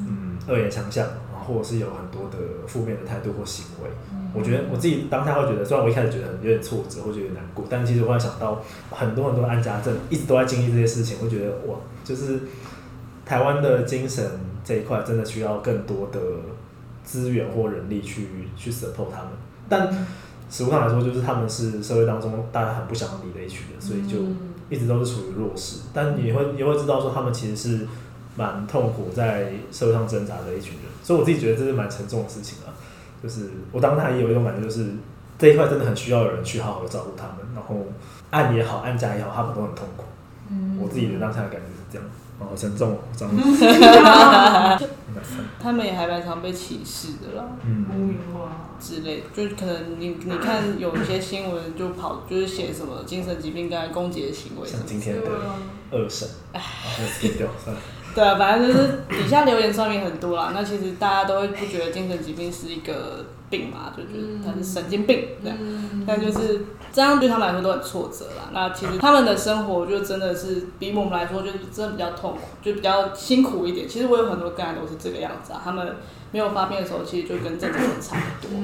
[0.00, 3.90] 嗯恶言相向，然后或者是有很的负面的态度或行为。
[4.34, 12.40] 我觉得我自己当下会觉得，虽然我一开始觉得有点挫折，或者有点难过，但其实我会想到很多很多安家，一直都在经历这些事情，我觉得哇，就是
[13.24, 14.24] 台湾的精神
[14.62, 16.20] 这一块真的需要更多的
[17.02, 19.30] 资源或人力去去 support 他们。
[19.68, 20.06] 但
[20.50, 24.18] 实物上来说，就是他们是社会当中大家很不想理的一群人，所以就
[24.68, 25.80] 一直都是处于弱势。
[25.94, 27.86] 但你会你会知道说，他们其实是
[28.38, 32.70] 蛮痛苦在社会上挣扎的一群人，所以我自己觉得这是蛮沉重的事情啊。
[33.20, 34.90] 就是我当他也有一种感觉，就是
[35.36, 37.84] 这一块真的很需要有人去好好的照顾他们，然后
[38.30, 40.04] 按也好，按家也好，他们都很痛苦。
[40.50, 42.08] 嗯，我自己的当下的感觉是这样，
[42.38, 43.34] 好沉重哦，这样。
[45.60, 55.28] 他们也还蛮常被歧视的啦，嗯，污名化之类，就可能你你看有一些新闻就跑就是写什么精神疾病跟攻击的行为，像今天的
[55.90, 56.62] 二审，哎，
[57.20, 57.82] 丢掉算了。
[58.18, 60.50] 对啊，反正就是底下留言上面很多啦。
[60.52, 65.56] 那其实大家都会不觉得精神疾病是一个病嘛，就觉得他是神经病这样。
[66.04, 68.50] 但就是这样对他们来说都很挫折啦。
[68.52, 73.88] 那其实他们的生活就真的是比我们来说就是真的比较痛苦，就比较辛苦一点。
[73.88, 75.60] 其实我有很多个案都是这个样子啊。
[75.62, 75.94] 他们
[76.32, 78.60] 没有发病的时候，其实就跟正常人差不多。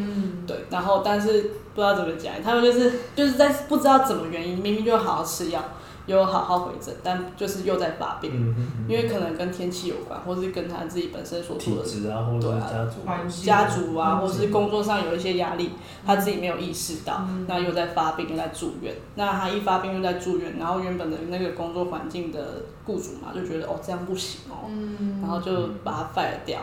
[0.48, 5.62] 对，然后但是不知道怎么讲，他们就是就是在不知道怎么原因，明明就好好吃药。
[6.06, 15.70] 有好好回诊，但就是又在发病，嗯嗯嗯、因为可能跟天气有关，或是跟他自己本身所处的体质啊，或者家族、啊、家族啊，或是工作上有一些压力，
[16.04, 18.94] 他自己没有意识到，嗯、那又在发病，又在住院。
[19.14, 26.60] 那他一发病又在住院，然后原本的那个工作环境的雇主嘛，就觉得哦这样不行哦，嗯、然后就把他 fire 掉，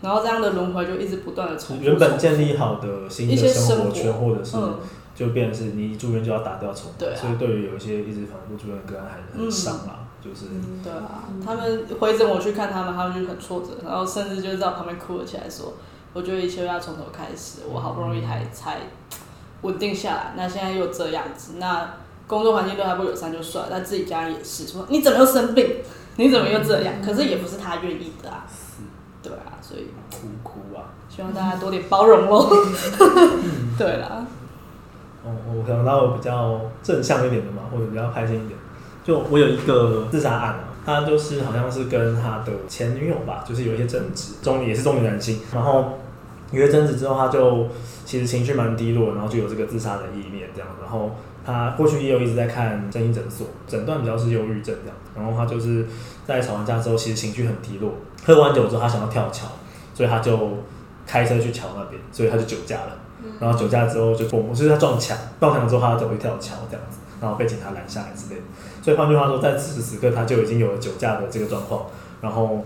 [0.00, 1.84] 然后这样的轮回就一直不断的重复。
[1.84, 4.56] 原本建立好的新的生活圈，或者是。
[5.12, 10.46] 嗯就变成是你一住院就要打掉重练，啊、所以对于有一些一直反复住院的个案还很伤啊，嗯、就是。
[10.82, 15.74] 对啊，他们回诊我去看他们，他们就很挫折，然后甚至就在旁边哭了起来，说
[16.14, 18.78] ：“我觉得一切要从头开始，我好不容易才才
[19.60, 21.94] 稳定下来，那现在又这样子，那
[22.26, 25.76] 工作环境对他不友善就算了，但自己家人也是说你怎么又生病，
[26.16, 26.94] 你怎么又这样？
[27.00, 28.46] 嗯、可是也不是他愿意的啊。
[28.48, 28.82] 是，
[29.22, 32.48] 对啊，所以哭哭啊，希望大家多点包容喽。
[33.76, 34.26] 对啦。
[35.24, 38.58] 哦，我想到比较正向一点的嘛，或者比较开心一点。
[39.04, 45.40] 就我有一个自杀案啊，他就是好像是跟他的前女友吧，就是有一些争执，中也是中年男性。
[45.52, 45.98] 然后
[46.50, 47.68] 有些争执之后，他就
[48.04, 50.68] 其实情绪蛮低落，然后就有这个自杀的意念这样。
[50.80, 51.10] 然后
[51.44, 54.96] 他过去也有一直在看身心诊所，诊断比较是忧郁症这样。
[55.16, 55.86] 然后他就是
[56.26, 57.92] 在吵完架之后，其实情绪很低落，
[58.24, 59.46] 喝完酒之后他想要跳桥，
[59.94, 60.58] 所以他就
[61.06, 62.98] 开车去桥那边，所以他就酒驾了。
[63.40, 68.46] 然后酒驾之后就崩，就是他撞墙，撞墙之后他走去跳桥这样子，然后被警察拦下来之类的。
[68.82, 71.86] 所以换句话说，在此时此刻他就已经有了酒驾的这个状况。
[72.20, 72.64] 然后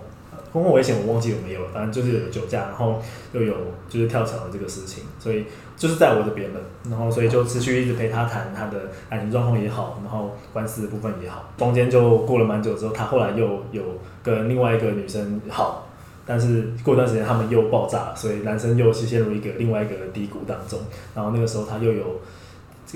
[0.52, 3.00] 公共危险我忘记有没有了，反正就是有酒驾，然后
[3.32, 3.54] 又有
[3.88, 5.04] 就是跳桥的这个事情。
[5.18, 5.46] 所以
[5.76, 11.44] 就是在我这边了，然后所以就持续一直陪他谈他的感情状况也好，然后官司的部分也好。
[11.56, 13.82] 中间就过了蛮久之后，他后来又有
[14.22, 15.85] 跟另外一个女生好。
[16.26, 20.78] 但是过段时间他们又爆炸了，所以男生又是陷入一个另外一个低谷当中。
[21.14, 22.20] 然后那个时候他又有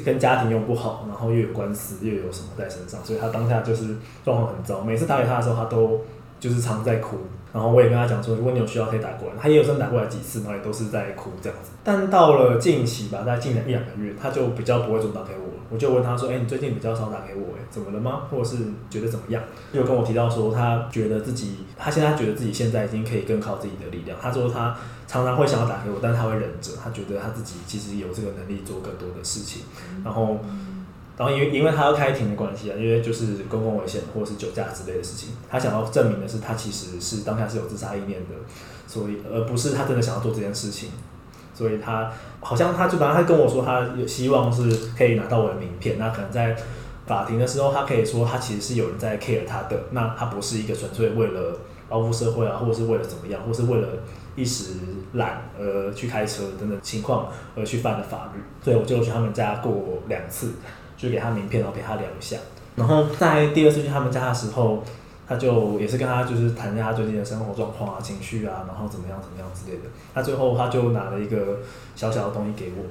[0.05, 4.81] 跟家庭又不好，然后又有官司，又有什么在身上，所以他当下就是状况很糟。
[4.83, 6.03] 每次打给他的时候，他都
[6.39, 7.17] 就是常在哭。
[7.53, 9.35] 然后我也跟他讲说，如果你有需要可以打过来。
[9.41, 11.71] 他也有真打过来几次，然后也都是在哭这样子。
[11.83, 15.50] 但到了近期吧，大概近一两个月，他就比较不会主动打给我。
[15.71, 18.23] 我就问他说：“哎、你最近比较少打给我，哎，怎么了吗？
[18.31, 18.57] 或者是
[18.91, 19.43] 觉得怎么样？”
[19.73, 24.19] 就跟我提到说，他觉得自己，他现在觉得自己现在已经可以更靠自己的力量。
[24.21, 29.63] 他说他常常会想要打给我，但是他会忍着，他觉得他自己其实有这个能力做更多的事情。
[30.05, 30.39] 然后。
[31.19, 38.35] 然后因为因为他要开庭的关系啊，因为就是公共危险或者是酒驾之类的事情，他想要证明的是他其实是当下是有自杀意念的，
[38.87, 40.89] 所以而不是他真的想要做这件事情，
[41.55, 46.57] 所以他好像他就本来他跟我说他有希望是可以拿到我的名片，那可能在
[47.07, 53.89] 法庭的时候他可以说他其实是有人在 care 他的，那他不是一个纯粹为了报复社会啊，或者是为了怎么样，或是为了
[54.37, 54.75] 一时
[55.15, 60.53] 懒而去开车等等情况而去犯的法律，所以我就去他们家过两次。
[61.01, 62.37] 就给他名片，然后陪他聊一下。
[62.77, 64.85] 然后在第二次去他们家的时候，
[65.31, 69.85] 他就也是跟他就是谈一下他最近的生活状况啊、情绪啊，然后怎么样怎么样之类的。
[70.13, 71.61] 他最后他就拿了一个
[71.95, 72.83] 小小的东西给我，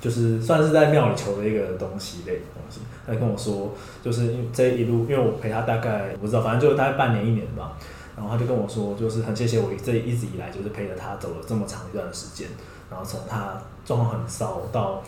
[0.00, 2.80] 就是算是在庙里求的一个东西类的东西。
[3.06, 7.78] 他就跟我说，就是因为这一路，因为我陪他大概我不知道，反正就大概半年一年吧。
[8.16, 12.48] 然后他就跟我说，就是很谢谢我这一直以来就是陪着他走了这么长一段时间，
[12.90, 15.00] 然后从他状况很糟到。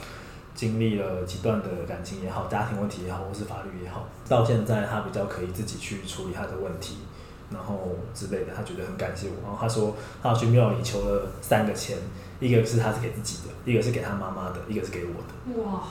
[0.54, 6.98] 经历了几段的感情也好，家庭问题也好，或是法律也好，到现在他比较可以自己去处理他的问题，
[7.50, 9.34] 然后之类的，他觉得很感谢我。
[9.42, 11.98] 然后他说他要去庙里求了三个签，
[12.38, 15.60] 一个是他是给自己的，一个是给他妈妈的，一个是给我的。
[15.60, 15.82] 哇，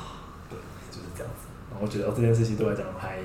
[0.49, 0.57] 对，
[0.89, 1.47] 就是这样子。
[1.70, 3.18] 然后我觉得这件事情对我来讲还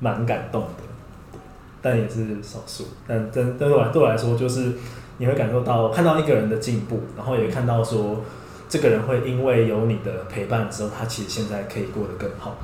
[0.00, 1.38] 蛮感动的，
[1.80, 2.84] 但也是少数。
[3.06, 4.72] 但真对我对我来说，就是
[5.18, 8.24] 你会感受到看到一个人的进步，然后也看到说。
[8.68, 12.58] 这个人会因为有你的陪伴之后，他其实现在可以过得更好，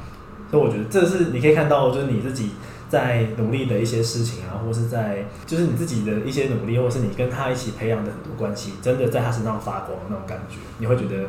[0.50, 2.50] 所以我觉得这是你可以看到，就是你自己
[2.90, 11.24] 在努力的一些事情啊，或是在就是你自己的一些努力，或是你跟他一起培养的很多关系，真的在他身上发光的那种感觉，你会觉得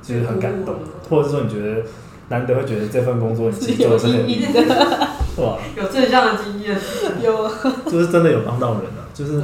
[0.00, 0.76] 就是很感动，
[1.08, 1.82] 或者是说你觉得
[2.28, 5.58] 难得会觉得这份工作你自己做 的真的有意义，是吧？
[5.76, 6.78] 有正向的经验，
[7.20, 7.50] 有，
[7.90, 9.42] 就是真的有帮到人啊，就是。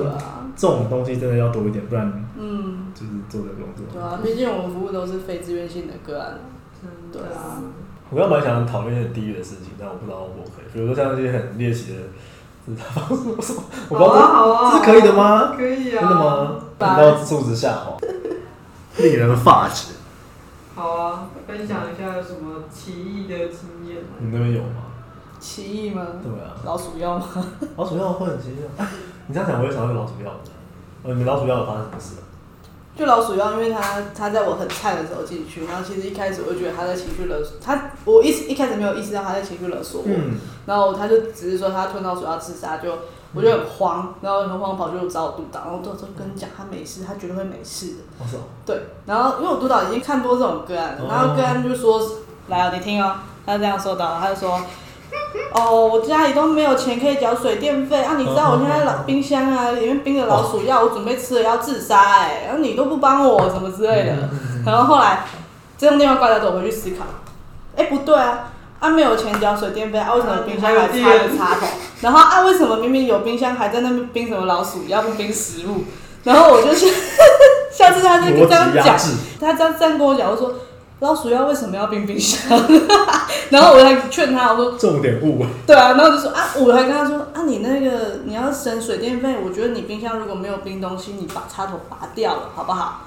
[0.59, 3.85] 这种东西真的要多一点，不然，嗯，就是做这个工作。
[3.93, 6.39] 对啊，毕竟我们服务都是非自愿性的个案。
[6.83, 7.63] 嗯，对啊。
[8.11, 10.73] 我刚本来想讨论一些地狱的事情，但我不知道我可以。
[10.73, 11.99] 比如说像那些很猎奇的
[12.67, 12.75] 我
[13.43, 15.55] 说，我不知道好啊，这是可以的吗？
[15.57, 16.01] 可以啊。
[16.01, 16.57] 真的吗？
[16.79, 17.97] 等到数值下滑，
[18.99, 19.95] 令人发指。
[20.75, 24.03] 好啊，分享一下有什么奇异的经验？
[24.19, 24.83] 你那边有吗？
[25.41, 26.05] 奇异吗？
[26.23, 26.55] 对啊。
[26.65, 27.27] 老鼠药吗？
[27.77, 28.57] 老鼠药会很奇异。
[29.27, 30.31] 你这样讲，我也想到老鼠药。
[31.03, 32.26] 呃，你们老鼠药有发生什么事啊？
[32.97, 42.91] 就老鼠药，因为他他在我很菜的时候进去，然后其实一开始我就觉得他在情绪勒索他，我一一开始没有意识到他在情绪勒索我，嗯、然后他就只是说他吞老鼠药自杀，就
[43.35, 48.39] 我就很慌，然后很慌跑去找我督导，然后督导跟你讲他没事，他绝对会没事的。
[48.65, 52.11] 对，然后因为我督导已经看多这种个案，然后个案就说，哦、
[52.49, 54.61] 来啊，你听哦，他这样说的，他就说。
[55.53, 58.15] 哦，我家里都没有钱可以缴水电费啊！
[58.19, 64.29] 你知道我现在老冰箱啊，里面冰着老鼠药，我准备吃了要自杀哎，然后你都不帮我什么之类的。
[64.67, 65.25] 然后后来
[65.79, 67.05] 这通电话挂掉，我回去思考，
[67.77, 71.67] 哎不对啊，啊没有钱缴水电费啊，为什么冰箱还插着插头？
[72.03, 75.85] 然后啊为什么明明有冰箱还在那边冰什么老鼠药不冰食物？
[76.25, 76.87] 然后我就 是，
[77.73, 78.97] 下次他就这样讲，
[79.41, 80.55] 他这样这样跟我讲，我说。
[81.01, 82.59] 老鼠药为什么要冰冰箱？
[83.51, 85.45] 然后我还劝他，我说重点物。
[85.67, 93.03] 对啊，然后我就说啊，我还跟他说啊，你那个你要省水电费，我觉得你冰箱如果没有冰东西，你把插头拔掉了，好不好？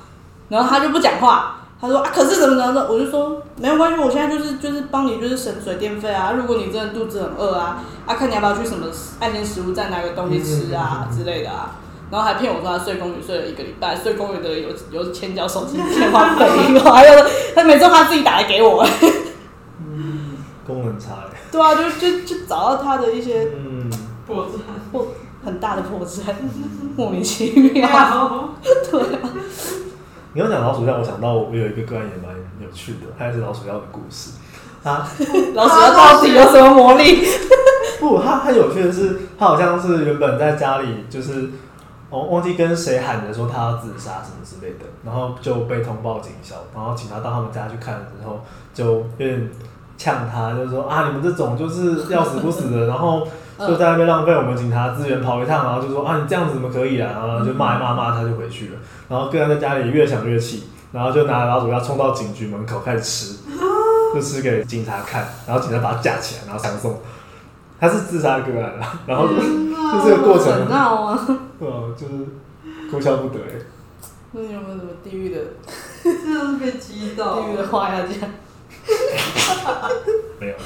[0.49, 6.33] 然后他就不讲话，他说啊，可是怎么怎么的，我就说没有关系，我现在就是就是帮你就是省水电费啊。
[6.37, 8.85] 如果你真的肚子很饿啊，啊，看你要不要去什么
[9.19, 11.75] 爱心食物站拿个东西吃啊之类的啊。
[12.12, 16.47] 然后还骗我说他睡公寓睡了一个礼拜，睡公寓的有有欠交手机电话费，
[16.80, 18.84] 还有他每次他自己打来给我。
[19.80, 21.38] 嗯，功能差哎。
[21.51, 23.91] 对啊，就就就找到他的一些嗯
[24.26, 25.07] 破绽，破
[25.45, 26.22] 很大的破绽，
[26.95, 28.49] 莫名其妙。
[28.89, 29.30] 对啊。
[30.34, 34.32] 你要讲老鼠药，我想到我有一个个案也蛮有趣的，它也是老鼠药的故事。
[34.84, 35.07] 啊，
[35.53, 37.24] 老鼠药到底有什么魔力？
[37.99, 41.51] 不，他他有趣的是，他好像是原本在家里就是。
[42.10, 48.41] 我忘记跟谁喊着说他要自杀什么之类的，然后就被通报警校，然后请他到他们家去看了之后，
[48.74, 48.86] 就
[49.18, 49.49] 有点
[49.97, 53.28] 呛他，就说啊，你们这种就是要死不死的，然后
[53.60, 57.12] 就在那边浪费我们警察资源跑一趟，然后就说啊，你这样子怎么可以啊？
[57.28, 63.38] 然后就骂一骂骂他就回去了，然后个人在家里越想越气，然后就拿老鼠药冲到警局门口开始吃，
[64.16, 66.97] 就吃给警察看，然后警察把他架起来，然后相送。
[67.82, 69.36] 他是自杀个案了，然后就，
[69.91, 71.27] 就这个过程，很闹啊，
[71.59, 72.25] 对啊，就是
[72.91, 73.59] 哭笑不得哎。
[74.31, 75.39] 那你有没有什么地狱的？
[76.03, 77.41] 真的是被激到。
[77.41, 78.13] 地狱的话要讲。
[80.39, 80.59] 没有啦。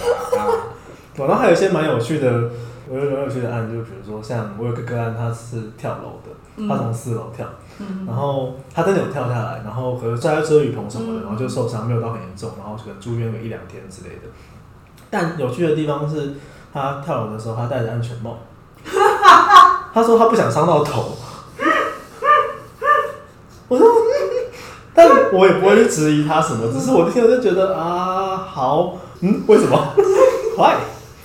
[1.15, 2.49] 然后还有一些蛮有趣的，
[2.89, 7.47] 我有蛮有趣的案，就比如说像我有个个案，他是跳楼的，他从四楼跳，
[7.79, 14.23] 嗯、然后他真的有跳下来，然后可能摔在遮雨棚什么的，嗯、然后就受伤，没有到很严重，然后可能住院个一两天之类的。
[15.09, 16.33] 但有趣的地方是。
[16.73, 18.35] 他跳楼的时候，他戴着安全帽。
[19.93, 21.15] 他说他不想伤到头。
[23.67, 23.87] 我说，
[24.93, 29.93] 但我也不会去质疑他什么，只是我听了就觉得啊，好，嗯，为什么？
[30.57, 30.77] 坏，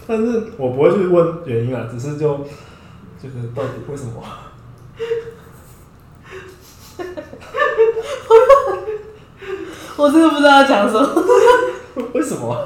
[0.07, 2.29] 但是我不会去问原因啊，只是就
[3.23, 4.23] 就是到底为什么？
[9.97, 11.09] 我真的不知道要讲什么。
[12.15, 12.57] 为什么？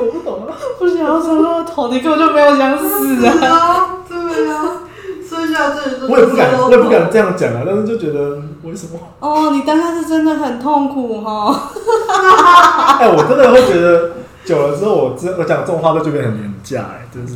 [0.00, 0.54] 我不懂啊！
[0.78, 3.97] 不想要伤到头，你根本就没有想死啊！
[4.38, 8.98] 对啊，是我也不敢，我也不敢这样讲啊，但是就觉得为什么？
[9.20, 11.70] 哦，你当下是真的很痛苦哈。
[13.00, 14.12] 哎、欸，我真的会觉得
[14.44, 17.34] 久了之后，我真我讲这种话都就变得很廉价哎，真是。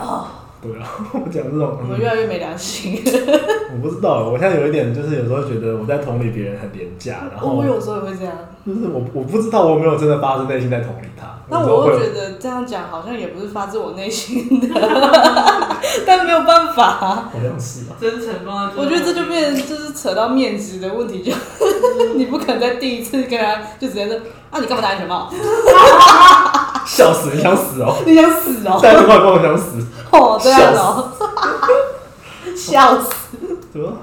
[0.00, 0.24] 哦。
[0.60, 3.00] 对啊， 我讲这种，我们越来越没良心。
[3.72, 8.34] 我不知道，我现在有一点，就是有时候觉得我在同理别人很廉价， 然后我有时候也会这样。
[8.66, 11.26] 就是我我不知道，我没有真的发自内心在同理他。
[11.50, 14.68] 那我会觉得这样讲好像也不是发自我内心的，
[16.04, 17.30] 但没有办法。
[17.32, 17.96] 好像是啊。
[17.98, 18.70] 真诚吗？
[18.76, 21.32] 我觉得这就变成就是扯到面子的问题，就
[22.16, 24.18] 你不可能在第一次跟他就直接说
[24.50, 25.32] 啊，你干嘛戴安全帽？
[26.88, 27.30] 笑死！
[27.34, 28.02] 你想死哦！
[28.06, 28.80] 你想死哦！
[28.82, 29.76] 戴安全帽我想死。
[30.10, 31.12] 哦，这样哦，
[32.56, 33.36] 笑死！
[33.70, 33.98] 怎么？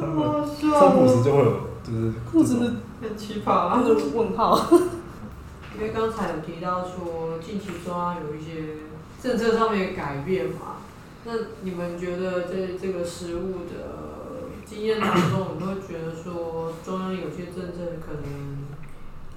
[0.00, 1.52] 他们三不五时就会有，
[1.84, 2.54] 就是不是
[3.02, 4.66] 很奇葩啊，就是问号。
[5.76, 8.76] 因为刚才有提到说，近期中央有一些
[9.22, 10.78] 政策上面的改变嘛，
[11.24, 11.32] 那
[11.62, 18.59] 你们觉得在这个实务的经验当中，你会觉得说，中央有些政策可能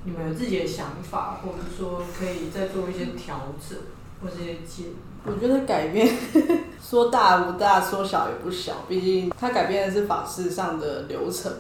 [0.05, 3.77] 你们有自己的想法，或者说可以再做一些调整？
[4.21, 4.95] 或者一些建议，
[5.25, 6.07] 我觉得改变
[6.81, 8.85] 说大不大，说小也不小。
[8.87, 11.51] 毕竟它改变的是法事上的流程，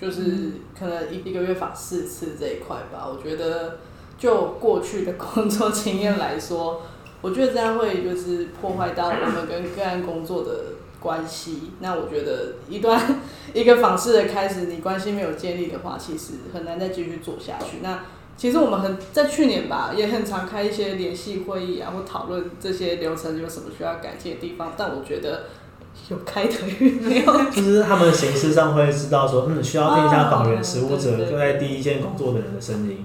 [0.00, 3.06] 就是可能一一个月法四次这一块吧。
[3.06, 3.78] 我觉得
[4.16, 6.80] 就过去的工作经验来说，
[7.20, 10.50] 我觉得这样会就是破坏到我们跟个案工作的
[11.00, 11.70] 关系。
[11.80, 13.00] 那我觉得一段
[13.54, 17.78] 一个访视的开始，你关系没有建立的话，其实很难再继续做下去。
[17.82, 18.04] 那
[18.36, 24.72] 其实我们很在去年吧，也很常开一些联系会议啊，或讨论这些流程有什么需要改进的地方。
[24.76, 25.44] 但我觉得
[26.08, 33.04] 有开头与没有， 就是他们形式上会知道说，嗯，需要听一下访员实务者就在第一线工作的人的声音。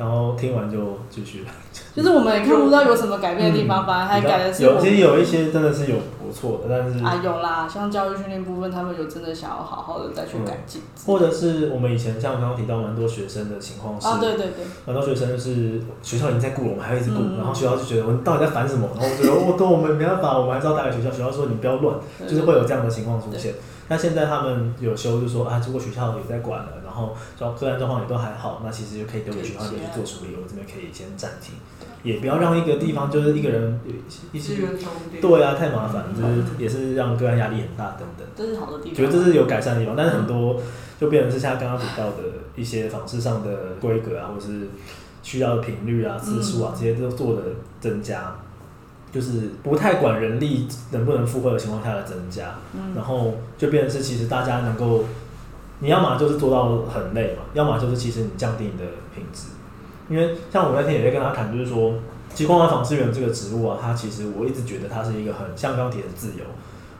[0.00, 1.50] 然后听完就继续了，
[1.94, 18.88] 就是我们也看不到有什么改变的地方，反而还改的是有，其实有一些真的是有不错的，但是啊有啦，像教育训练部分，他们有真的想要好好的再去改进，或者是我们以前像刚刚提到蛮多学生的情况是啊，对对对，很多学生就是学校已经在顾了，我们还要一直顾，然后学校就觉得我们到底在烦什么？
[18.98, 21.96] 然后我觉得我都我们没办法，我们还是要打给学校，学校说你不要乱，
[22.26, 23.52] 就是会有这样的情况出现。
[23.88, 31.54] 那现在他们有修，就说啊，如果学校也在管了，然后说个案状况也都还好，那其实就可以丢给学校那边去做处理，我这边可以先暂停，
[32.02, 33.78] 也不要让一个地方就是一个人
[34.32, 34.56] 一直
[35.20, 38.26] 对啊，太麻烦，就是也是让个案压力很大等等。
[38.36, 40.60] 这是好的地方，觉得这是有改善的地方，但是很多
[41.00, 42.16] 就变成是像刚刚提到的
[42.56, 44.68] 一些访视上的规格啊，或是
[45.22, 47.42] 需要的频率啊、次数啊，这些都做的
[47.80, 48.34] 增加。
[49.12, 55.04] 就是不太管人力能不能负荷的情况下的增加，嗯，然后就变成是其实大家能够，
[55.80, 59.48] 你要么就是做到很累嘛，要么就是其实你降低你的品质，
[60.08, 61.94] 因为像我那天也在跟他谈，就是说，
[62.34, 66.44] 其实关怀访视员这个职务啊，它其实我一直觉得它是一个很像钢铁的自由，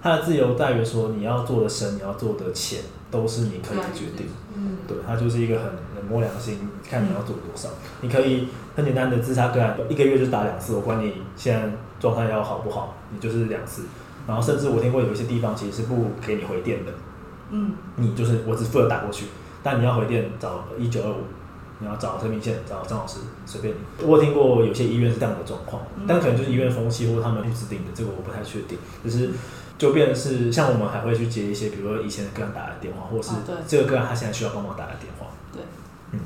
[0.03, 5.64] 它的自由在于说你要做的深，你要做的浅，都是你可以决定，嗯，对，它就是一个很
[5.95, 6.59] 很摸良心，
[6.89, 7.68] 看你要做多少，
[8.01, 11.70] 你可以很简单的自杀个案，一个月就打两次，我管你现在。
[12.01, 13.83] 状态要好不好，你就是两次，
[14.26, 16.91] 然后甚至我听过有一些地方其实是不给你回电的，
[17.51, 19.26] 嗯，你就是我只负责打过去，
[19.62, 21.16] 但你要回电找一九二五，
[21.80, 24.05] 你要找生命线找张老师随便你。
[24.05, 28.78] 我有听过有些医院是这样的状况，但可能就是医院风气或他们去制定的，这个我不太确定。
[29.05, 29.30] 就是
[29.78, 33.30] 就变成是像我们还会去接一些，比如说以前的个案打来的电话，或是
[33.66, 35.62] 这个个案他现在需要帮忙打来的电话，对，
[36.12, 36.20] 嗯。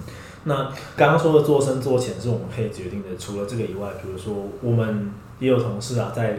[0.46, 3.16] 那刚刚说的做深做浅是我们可以决定的。
[3.16, 6.32] 除了这个以外，比如说我们也有同事啊，在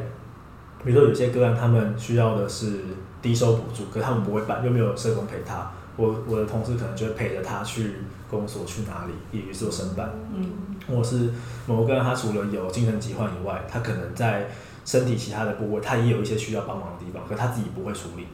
[0.84, 2.82] 比如说有些个案，他们需要的是
[3.26, 5.72] 低收补助，可是他们不会办，又没有社工陪他。
[5.98, 7.96] 我我的同事可能就会陪着他去
[8.30, 10.12] 公所去哪里，也是做申办。
[10.32, 10.52] 嗯，
[10.88, 11.32] 或是
[11.66, 14.48] 某个人，他除了有精神疾患以外，他可能在
[14.86, 18.28] 身体其他的部位，他也有一些需要帮忙的地方，可他自己不会处理。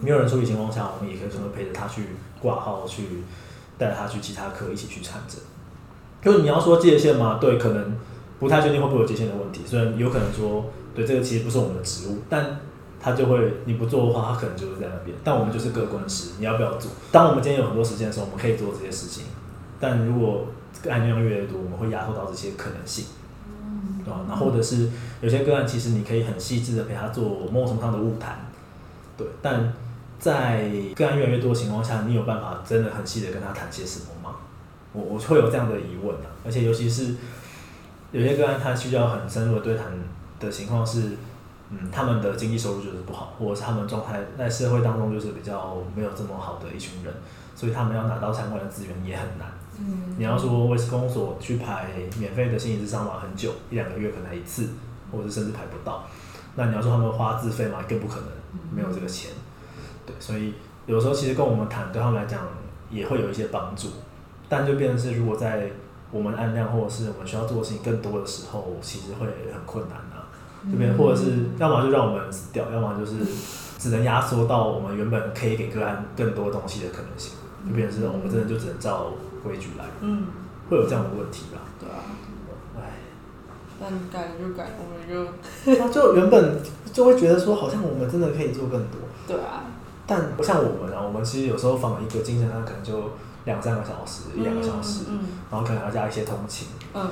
[0.00, 2.02] 没有人处理情况下，我们也可以说陪着他去
[2.40, 3.02] 挂号去。
[3.76, 5.36] 带他去其他科一起去产诊，
[6.22, 7.38] 就是你要说界限吗？
[7.40, 7.92] 对，可能
[8.38, 9.62] 不太确定会不会有界限的问题。
[9.66, 12.60] 虽然有可能说，对，这个其实不是我们的职务，但
[13.04, 15.14] 他就会你不做的话，他可能就是在那边。
[15.22, 16.90] 但我们就是个关师，你要不要做？
[17.12, 19.24] 当我们今天有很多时间的时候，我们可以做这些事情。
[19.78, 20.46] 但如果
[20.82, 23.04] 个案量越来越多，我们会压缩到这些可能性，
[24.02, 24.20] 对吧？
[24.26, 24.88] 那或者是
[25.20, 28.38] 有些个案，其实你可以很细致的陪他做某种上的晤谈，
[29.18, 29.72] 对，但。
[30.16, 34.36] 在个案越来越多的情况下，你有办法真的很细的跟他谈些什么吗？
[34.94, 37.16] 我我会有这样的疑问啊，而且尤其是
[38.10, 39.86] 有些个案，他需要很深入的对谈
[40.40, 41.10] 的情况是，
[41.80, 47.12] 嗯，他们的经济收入就是不好，或者是他们状态在社会当中就是比较没有这么好的一群人，
[47.54, 49.48] 所以他们要拿到相关的资源也很难。
[49.78, 54.68] 嗯，你要说为公所去排免费的心理咨商嘛，很久，一两个月可能来一次，
[55.10, 56.04] 或者是甚至排不到。
[56.54, 58.28] 那你要说他们花自费嘛，更不可能，
[58.72, 59.32] 没有这个钱。
[60.06, 60.54] 对，所以
[60.86, 62.42] 有时候其实跟我们谈，对他们来讲
[62.90, 63.88] 也会有一些帮助，
[64.48, 65.70] 但就变成是如果在
[66.12, 69.98] 我们按量或者是我们需要做的事情更多的时候，其实会很困难
[70.64, 70.72] 啊。
[70.72, 73.16] 这边或者是要么就让我们死掉，要么就是
[73.78, 77.34] 只能压缩到我们原本可以给个案更多东西的可能性，
[77.68, 79.12] 就变成是我们真的就只能照
[79.42, 79.84] 规矩来。
[80.00, 80.26] 嗯，
[80.70, 81.60] 会有这样的问题吧？
[81.78, 82.00] 对啊。
[82.76, 82.92] 唉，
[83.78, 86.58] 但改了就改，我们就就原本
[86.92, 89.00] 就会觉得说，好像我们真的可以做更多。
[89.26, 89.64] 对啊。
[90.06, 93.10] 但不像我们啊，我们其实有时候访一个精神上可能就
[93.44, 96.68] 两三个小时，一两个小时，嗯，然后可能还要加一些通勤。
[96.94, 97.10] 嗯。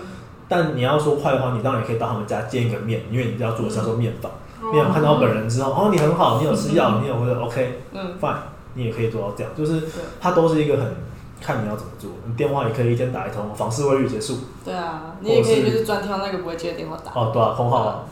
[0.52, 4.30] 但你要说快的话，你当然也可以到他们家见一个面，因为你要做的叫做面访。
[4.70, 8.36] 面访看到本人之后，哦，你很好，你有吃药，你有或者 OK，嗯，fine，
[8.74, 9.84] 你也可以做到这样，就是
[10.20, 10.94] 它都是一个很
[11.40, 12.10] 看你要怎么做。
[12.26, 14.40] 你电话也可以一天打一通，访视卫浴结束。
[14.62, 17.18] 对啊，你也可以就是专挑那个不会接的电话打。
[17.18, 18.06] 哦，对啊，空号。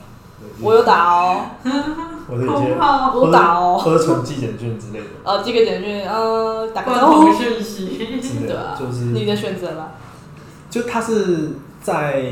[0.63, 1.43] 我有打哦。
[2.27, 3.79] 空号，我打哦。
[3.79, 5.05] 或者纯寄简讯之类的。
[5.23, 8.09] 哦，寄个简讯，呃，打个招呼讯息。
[8.47, 9.93] 对啊，就是你的选择吧。
[10.71, 11.51] 就他是。
[11.83, 12.23] 在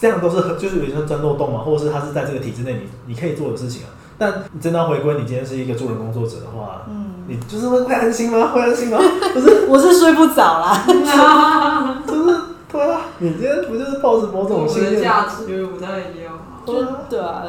[0.00, 3.90] 这样都是就是有一些钻漏洞嘛，或者是他是在这个体制内，你你可以做的事情啊。
[4.20, 8.48] 但你真的要回归，你今天是一个助人工作者的话，嗯，你就是会会安心吗？
[8.48, 8.98] 会安心吗？
[9.32, 10.84] 不是，我是睡不着啦。
[12.06, 15.00] 就是对啊，你今天不就是抱着某种信念？
[15.00, 16.62] 价值因为不太一样吗？
[16.66, 17.44] 就对啊。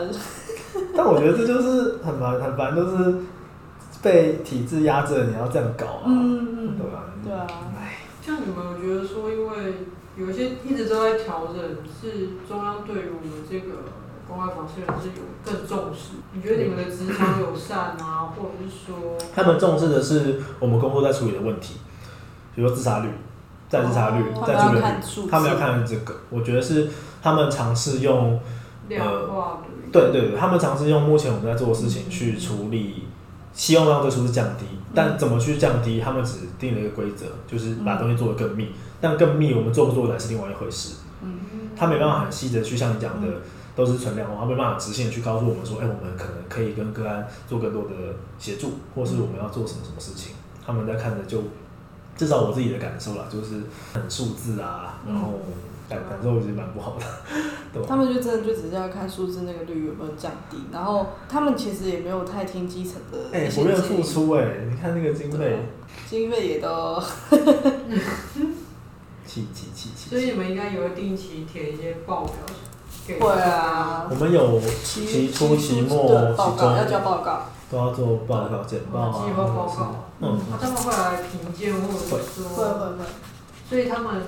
[0.95, 3.15] 但我觉得这就是很烦很烦，就是
[4.03, 7.03] 被体制压着，你要这样搞啊，嗯嗯，对吧？
[7.23, 7.47] 对啊。
[7.79, 9.87] 哎，像你们有觉得说，因为。
[10.19, 13.85] 有一些一直都在调整，是中央对于我们这个
[14.27, 16.15] 关怀访视员是有更重视。
[16.33, 21.75] 你觉得你们的职场友善啊， 或者是说，他们重视的是我们工作在处理的问题，
[22.53, 23.07] 比如说自杀率、
[23.69, 26.13] 再自杀率、再住院率，他们要看这个。
[26.29, 26.89] 我觉得是
[27.21, 28.41] 他们尝试用
[28.89, 33.07] 量化的，对对对，他们尝试用目前我们在做的事情去处理，
[33.53, 34.65] 希望让这数字降低。
[34.93, 35.99] 但怎么去降低？
[35.99, 38.69] 他们只定了一个规则，就是把东西做得更密。
[38.99, 40.95] 但更密，我们做不做来是另外一回事。
[41.21, 41.39] 嗯，
[41.75, 43.41] 他没办法很细的去像你讲的，嗯、
[43.75, 47.91] 都是存量化，他没办法直线去告诉我们说，哎、欸，我们可能可以跟个案做更多的
[48.39, 50.33] 协助，或是我们要做什么什么事情。
[50.65, 51.43] 他们在看着就，
[52.17, 53.61] 至少我自己的感受啦，就是
[53.93, 55.39] 很数字啊，然后
[55.89, 57.05] 感感受其实蛮不好的。
[57.73, 63.17] 对，他们就真的就只是要看数字那个率有没有降低，然后他们其实也没有太听基层的。
[63.33, 65.59] 哎、欸，不愿付出哎、欸，你看那个经费，
[66.09, 67.01] 经费也都。
[69.25, 70.09] 气气气气！
[70.09, 72.33] 所以你们应该也会定期填一些报表，
[73.05, 74.07] 给会啊。
[74.09, 79.23] 我们有期初、期末、期中要交报告，都要做报告、简报啊。
[79.23, 83.05] 计划报告，嗯，他们会来评鉴或者说，会会会。
[83.69, 84.23] 所以他们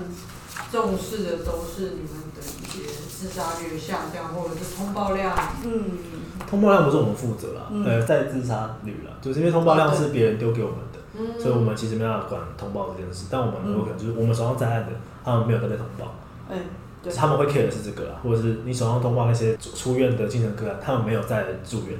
[0.72, 5.36] 重视的都是你们的一些自杀率下降，或者是通报量。
[5.62, 5.84] 嗯，
[6.48, 10.98] 通报量不是我们负责啦，呃，在自杀率啦，就是因为通报量是别人丢给我们的。
[11.38, 14.92] 所以，我们其实没办法管通报这件事，但我们有可能就是我们手上在案的，
[15.22, 16.14] 他们没有在被通报。
[16.48, 16.58] 嗯，
[17.02, 21.98] 对，他们会 care 的是这个啦，或者是你手上通报那些出院的精神个案，他们没有在住院，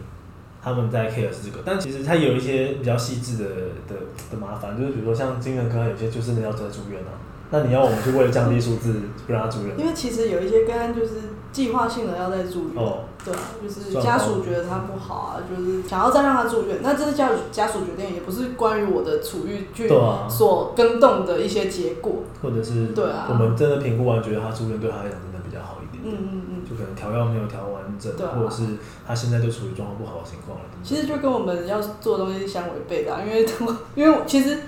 [0.62, 1.62] 他们在 care 的是这个。
[1.62, 3.44] 但其实它有一些比较细致的
[3.86, 4.00] 的
[4.30, 7.12] 的麻烦，就是比如说像精神科，有些就是要在住院啊。
[7.53, 9.78] 那你要我们去为了降低数字不让他住院？
[9.78, 11.11] 因为其实有一些个案就是
[11.53, 12.82] 计划性的要在住院。
[12.82, 13.05] 哦。
[13.24, 16.78] 对啊，就是家属觉得他不好啊，就是想要再让他住院。
[16.82, 19.88] 那这是家属家属决定，也不是关于我的处遇去
[20.28, 22.24] 所跟动的一些结果。
[22.42, 26.03] 或者是对啊，我们真的评估完，觉得他住院对他来讲真的比较好一点。
[26.05, 26.64] 嗯嗯嗯。
[26.68, 28.64] 就可能调药没有调完整，或者是
[29.07, 30.64] 他现在就处于状况不好的情况了。
[30.82, 33.46] 其实就跟我们要做的东西是相违背的，因为
[33.94, 34.59] 因为其实。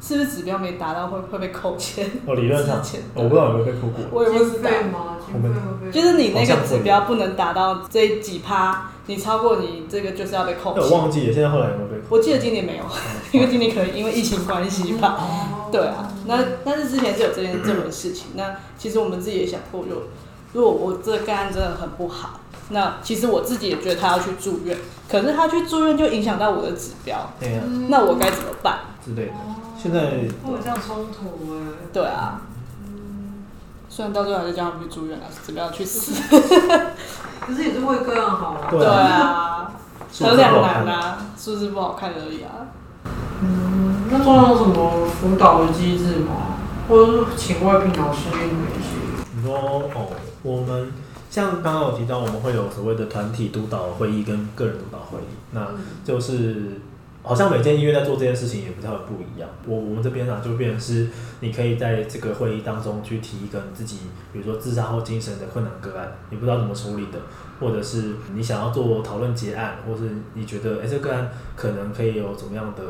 [0.00, 2.10] 是不是指标没达到会会被扣钱？
[2.26, 2.80] 哦，理论上，
[3.14, 4.04] 我不知道有没有被扣过。
[4.12, 4.70] 我也不知道。
[5.92, 10.72] 就是你那个指标不能达到这几趴，你超过你这个就是要被扣。
[10.74, 12.04] 我忘记了，现在后来有没有被扣？
[12.10, 12.84] 我记得今年没有，
[13.32, 15.18] 因为今年可能因为疫情关系吧。
[15.72, 18.28] 对啊，那但是之前是有这件这回事情。
[18.34, 20.02] 那其实我们自己也想过，就
[20.52, 22.40] 如果我这个个案真的很不好，
[22.70, 24.76] 那其实我自己也觉得他要去住院，
[25.08, 27.32] 可是他去住院就影响到我的指标。
[27.40, 27.64] 对啊。
[27.88, 28.78] 那我该怎么办？
[29.04, 29.32] 之类的。
[29.86, 30.00] 现在
[30.42, 31.60] 会有这样冲突哎。
[31.92, 32.40] 对啊。
[33.88, 36.12] 虽然到最后还是叫他们去住院了，指标去死。
[37.40, 38.68] 可是也是为个人好啊。
[38.70, 39.72] 对啊。
[40.18, 42.68] 很两难啊，数字不好看而已啊。
[43.40, 46.56] 嗯，那中央有什么辅导的机制吗？
[46.88, 48.96] 或者是请外聘老师给你们一些？
[49.36, 50.08] 你说哦，
[50.42, 50.92] 我们
[51.30, 55.68] 像刚刚有提到，我们会有所谓的团体督导会议跟个人督导会议，那
[56.04, 56.80] 就是。
[57.26, 59.50] 好像每间医院在做这件事情也不太不一样。
[59.66, 61.08] 我我们这边呢、就变成是
[61.40, 63.98] 你可以在这个会议当中去提一个你自己，
[64.32, 67.18] 比如说自杀或精神的困难个案，你不知道怎么处理的，
[67.58, 72.82] 或者是你想要做讨论结案，或是你觉得哎、欸、这个案可能可以有怎么样的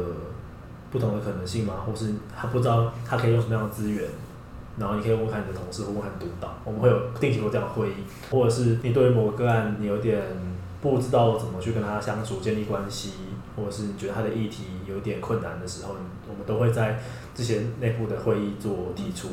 [0.91, 1.73] 不同的可能性吗？
[1.87, 4.05] 或是他不知道他可以用什么样的资源，
[4.77, 10.21] 然后你可以问看你的同事或问看督导，我们会有定期做这样的会议，或者是你对于某个个案你有点
[10.83, 13.13] 不知道怎么去跟他相处建立关系。
[13.57, 15.95] 或者是你觉得他的议题有点困难的时候，
[16.29, 17.01] 我们都会在
[17.35, 19.29] 这些内部的会议做提出。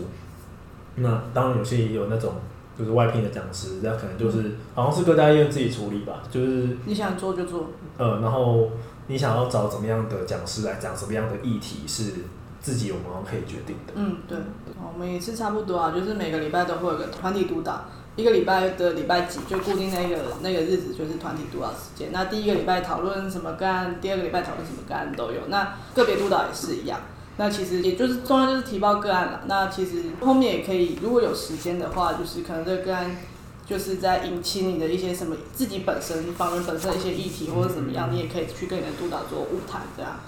[0.95, 2.35] 那当然有些也有那种
[2.77, 7.67] 就是外聘的讲师，那可能就是好像是各家医院自己处理吧，就是你想做就做。
[7.97, 8.71] 呃，然后
[9.07, 12.13] 你想要找怎么样的讲师来讲什么样的议题是
[12.61, 13.93] 自己有没有可以决定的。
[13.95, 14.37] 嗯，对，
[14.81, 17.85] 我们也是差不多啊，就是每个礼拜都会有个团体督导。
[18.15, 22.09] 一个礼拜的礼拜几就固定那个那个日子，就是团体督导时间。
[22.11, 25.47] 那第一个礼拜讨论什么个案，第二个礼拜讨论什么个案都有。
[25.47, 26.99] 那个别督导也是一样。
[27.37, 29.41] 那其实也就是重要就是提报个案了。
[29.47, 33.17] 那其实后面也可以，如果有时间的话，就是可能这个个案
[33.65, 40.19] 就是在引起你的一些什么自己本身访人本身的一些议题或者怎么样，你也可以去跟你的督导做晤谈这样。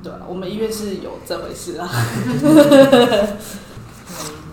[0.00, 1.90] 对，我们医院是有这回事啊。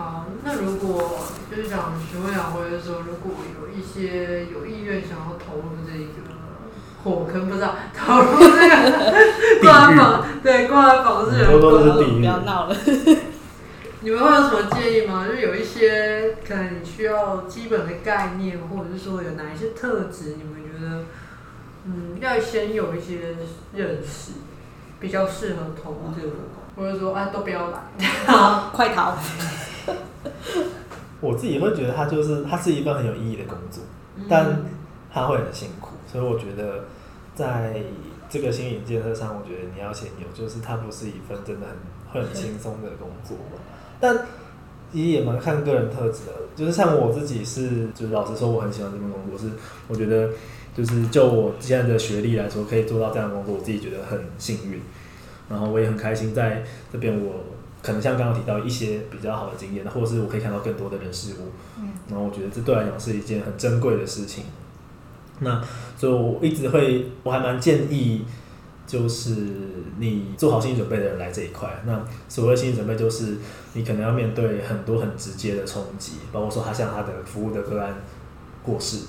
[0.00, 1.20] 好，那如果
[1.50, 6.38] 就是想询问两位的时候，如果有一些有意愿想要投入这个
[7.04, 12.76] 火坑，不知道投入这个关怀访，对关怀访视员，不要闹了。
[14.00, 15.26] 你们会有什么建议吗？
[15.28, 21.04] 就有一些可能你需要基本的概念，或者是说有哪一些特质，你们觉得
[21.84, 23.36] 嗯要先有一些
[23.74, 24.32] 认识，
[24.98, 26.32] 比较适合投入这个，
[26.80, 27.78] 或者说啊都不要来，
[28.26, 29.14] 好 快逃。
[31.20, 33.84] 我自己会觉得它就是它是一份很有意义的工作，
[34.30, 34.62] 但
[35.12, 36.84] 它会很辛苦，所以我觉得
[37.34, 37.82] 在
[38.30, 41.76] 这个心理建设上，我觉得你要先有，就是它不是一份真的很
[42.22, 43.60] 会很轻松的工作嘛。
[44.00, 44.16] 但
[44.90, 49.52] 其实也蛮看个人特质的，就是像我自己是，就是老实说，我很喜欢这份工作，是
[49.86, 50.30] 我觉得
[50.74, 54.80] 就是就我现在的学历来说，可以做到这样的工作，我自己觉得很幸运，
[55.50, 57.44] 然后我也很开心在这边我。
[57.82, 61.48] 可能像刚刚提到一些比较好的经验，或者是我可以看到更多的人事物，
[61.78, 64.44] 嗯，然后我觉得这对来讲是一件很珍贵的事情。
[65.38, 65.64] 那
[65.96, 68.26] 所以我一直会，我还蛮建议，
[68.86, 69.30] 就是
[69.98, 71.82] 你做好心理准备的人来这一块。
[71.86, 73.38] 那所谓心理准备，就是
[73.72, 77.94] 你可能要面对很多很直接的冲击，包括说他像他的服务的个案
[78.62, 79.06] 过世，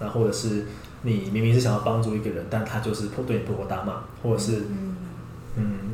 [0.00, 0.64] 那或者是
[1.02, 4.62] 你明明是想要帮助一个人，但他就是对你破口大骂，或者是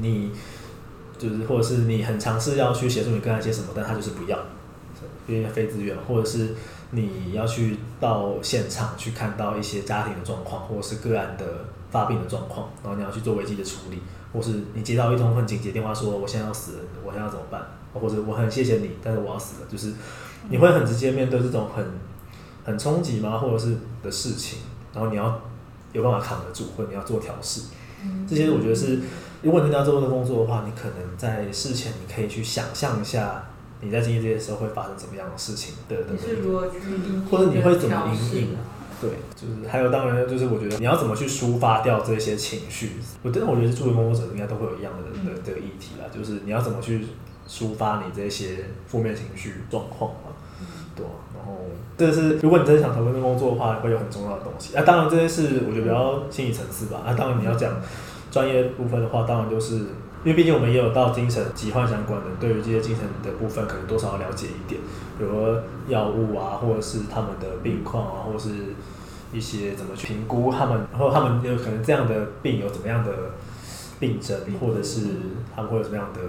[0.00, 0.32] 你。
[1.18, 4.38] 就是，或者是你很尝试要去协助你跟他一些什么，但他就是不要，
[5.26, 6.54] 因为非自愿，或者是
[6.92, 11.44] 你要去到现场去看到一些家庭的状况，或者是个案的
[11.90, 13.98] 发病的状况，然后你要去做危机的处理，
[14.32, 17.60] 或是你接到一通很紧急的电话说我现在要死了，我现在要怎么办？
[17.92, 19.92] 或者我很谢谢你，但是我要死了，就是
[20.48, 21.84] 你会很直接面对这种很
[22.64, 23.36] 很冲击吗？
[23.36, 24.60] 或者是的事情，
[24.94, 25.38] 然后你要
[25.92, 27.64] 有办法扛得住，或者你要做调试，
[28.26, 29.00] 这些我觉得是。
[29.42, 33.44] 如果你要做这个工作的话，你可能在事前你可以去想象一下，
[33.80, 36.50] 你在经历这些时候会发生怎么样的事情的，对对对，
[37.30, 38.48] 或者你会怎么应
[39.00, 39.08] 对？
[39.08, 42.96] 对，就是还有当然就是我觉得你要怎么去抒发掉这些情绪。
[43.22, 47.06] 我真的我觉得助人工作者应该都会有一样的的这个议题啦，就是你要怎么去
[47.48, 50.36] 抒发你这些负面情绪状况嘛，
[50.94, 51.56] 对，然后
[51.96, 54.76] 这是如果你真的想投入这工作的话，会有很重要的东西。
[54.76, 57.00] 啊，当然这些是我觉得比较心理层次吧。
[57.06, 57.72] 啊，当然你要讲。
[58.30, 64.80] 专业部分的话，当然就是因为毕竟我们也有到精神疾患相关的，对于这些精神的部分，可能多少要了解一点，
[65.18, 68.50] 比如说药物啊，或者是他们的病况啊，或者是
[69.32, 73.10] 一些怎么去评估他们，然后他们有可能这样的病有怎么样的
[73.98, 75.00] 病症，或者是
[75.54, 76.20] 他们会有什么样的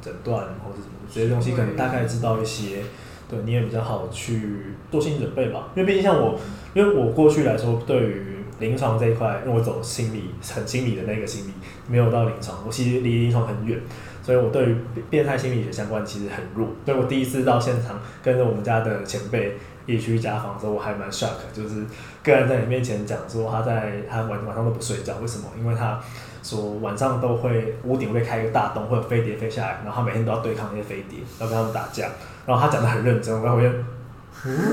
[0.00, 2.82] 诊断，或者什么这些东西，可能大概知道一些，
[3.28, 5.68] 对，你也比较好去做心理准备吧。
[5.74, 6.38] 因为毕竟像我，
[6.74, 11.52] 因为我过去来说，对于临床这一块，因为我走心理很心理的那个心理，
[11.88, 13.78] 没有到临床，我其实离临床很远，
[14.22, 14.76] 所以我对于
[15.10, 16.68] 变态心理学相关其实很弱。
[16.86, 21.84] 所以我第一次到现场跟着我们家的前辈一起去家访的时候，我还蛮 shock，就是
[22.22, 25.44] 个人在你面前讲说他在他晚晚上都不睡觉，为什么？
[25.58, 26.00] 因为他
[26.42, 32.08] 说晚上都会屋顶会开一个大洞，会有飞碟飞下来，然后他每天都要对抗那些飞碟，要跟他们打架。
[32.46, 33.70] 然后他讲得很认真，然后我回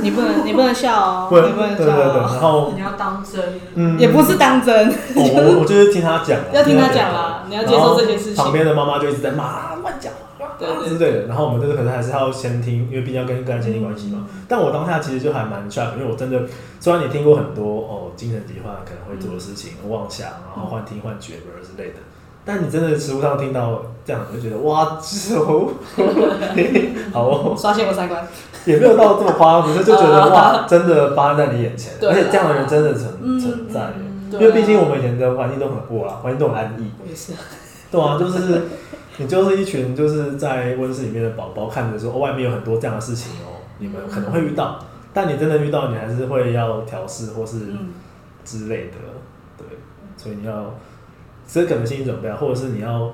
[0.02, 1.86] 你不能，你不能笑哦，不你不能笑哦。
[1.86, 4.90] 对对对，然后你要当真，嗯，也不是当真。
[5.15, 8.36] 我我我就是听他讲，要听他讲啦，你要接受这些事情。
[8.36, 10.11] 旁边的妈妈就一直在骂，乱讲，
[10.57, 11.27] 对对对之类的。
[11.27, 14.26] 然后我们这个可能还是要先听，因为毕竟要跟个人建立关系嘛。
[14.27, 16.41] 嗯、但我当下其实就还蛮 shock，因为我真的
[16.80, 21.99] 虽然你听过很多哦，精神疾患可能会做的事情，嗯、妄想，然后幻听幻觉之类的。
[22.51, 25.69] 但你真的实物上听到这样，我就觉得哇，这哦，
[27.13, 28.27] 好哦，刷新我三观，
[28.65, 33.93] 也没有到这么夸张，只是就觉得哇， 真的发生在你眼前，而且这样的人真的存存在，
[34.31, 37.34] 因为毕竟我们以前的环境都很破啊，环境都很安逸，也是，
[37.91, 38.63] 对啊，就是
[39.17, 44.80] 你就是一群就是在温室里面的宝宝，看着说外面有很多这样的事情哦，你们可能会遇到，
[45.13, 47.59] 但你真的遇到，你还是会要调试或是
[48.43, 48.95] 之类的，
[49.55, 49.67] 对，
[50.17, 50.73] 所以你要。
[51.51, 53.11] 这可能心理准备啊，或者是你要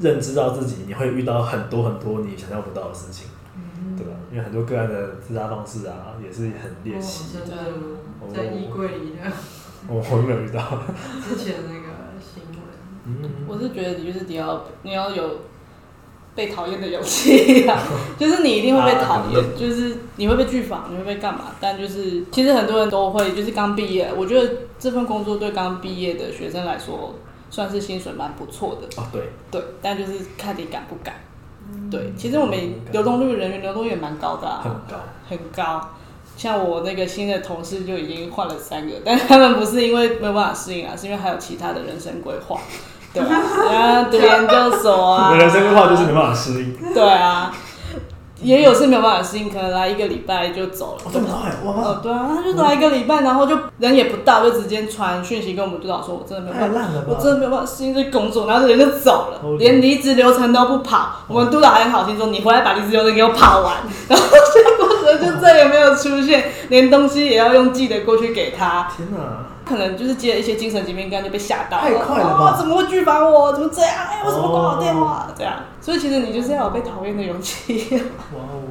[0.00, 4.12] 认知到自己，你会遇到很多很多你想象不到的事情，嗯、对吧？
[4.32, 7.26] 因为很多个案的自杀方式啊，也是很猎奇。
[7.32, 7.56] 真的，
[8.34, 9.30] 在衣柜里的。
[9.86, 10.60] 我我没有遇到。
[11.22, 11.88] 之前那个
[12.20, 12.58] 新闻。
[13.06, 13.30] 嗯。
[13.46, 15.42] 我是觉得你就是你要你要有
[16.34, 17.78] 被讨厌的勇气啊，
[18.18, 21.52] 就是你一定会被讨厌，啊、就是你会被拒访，你会被干嘛？
[21.60, 27.14] 但就是其实很多人都会，就是刚毕业，我觉得这份工作对刚毕业的学生来说。
[27.52, 29.20] 算是薪水蛮不错的哦，对
[29.50, 31.14] 对，但就是看你敢不敢。
[31.70, 32.58] 嗯、对，其实我们
[32.90, 35.88] 流动率人员流动率也蛮高的啊，很高很高。
[36.34, 42.58] 像我那个新的同事就已经换了三个， 但他们不是因为没有办法适应啊，是因为还有其他的人生规划。
[43.12, 46.94] 对啊， 读研究所啊，人生规划就是没办法适应。
[46.94, 47.54] 对啊。
[48.42, 51.10] 也有是没有办法适应，可能来一个礼拜就走了。
[51.12, 51.82] 这么快哇！
[51.82, 61.16] 哦，对啊，他就来一个礼拜，然后就人也不到，就直接传讯息跟我们督导说：“我真的没有办法，我真的没有办法适应这工作。”然后人就走了，连离职流程都不跑。
[61.28, 63.76] 我们督导还很好心说：“你回来把离职流程给我跑完。
[64.08, 68.88] ”然后结果人就再也没有出现，连东西也要用寄的过去给他。
[68.96, 69.18] 天哪！
[69.64, 72.56] 可能就是接了一些精神疾病个案就被吓到了，太快了吧？
[72.58, 73.52] 怎么会拒访我？
[73.52, 73.94] 怎么这样？
[74.10, 75.28] 哎，为什么挂我电话？
[75.38, 77.88] 这样，所以其实你就是要有被讨厌的勇气。
[78.34, 78.62] 哇哦！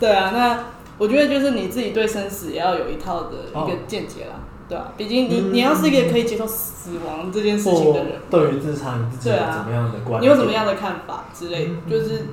[0.00, 0.64] 对啊，那
[0.98, 10.22] 我觉得就是你自己对生死也要有一套的一个见解啦，对啊，毕竟你你要是一个可以接受死亡这件事情的人，对于自杀你自己有怎么样的观念？
[10.22, 11.70] 你有什么样的看法之类？
[11.88, 12.26] 就是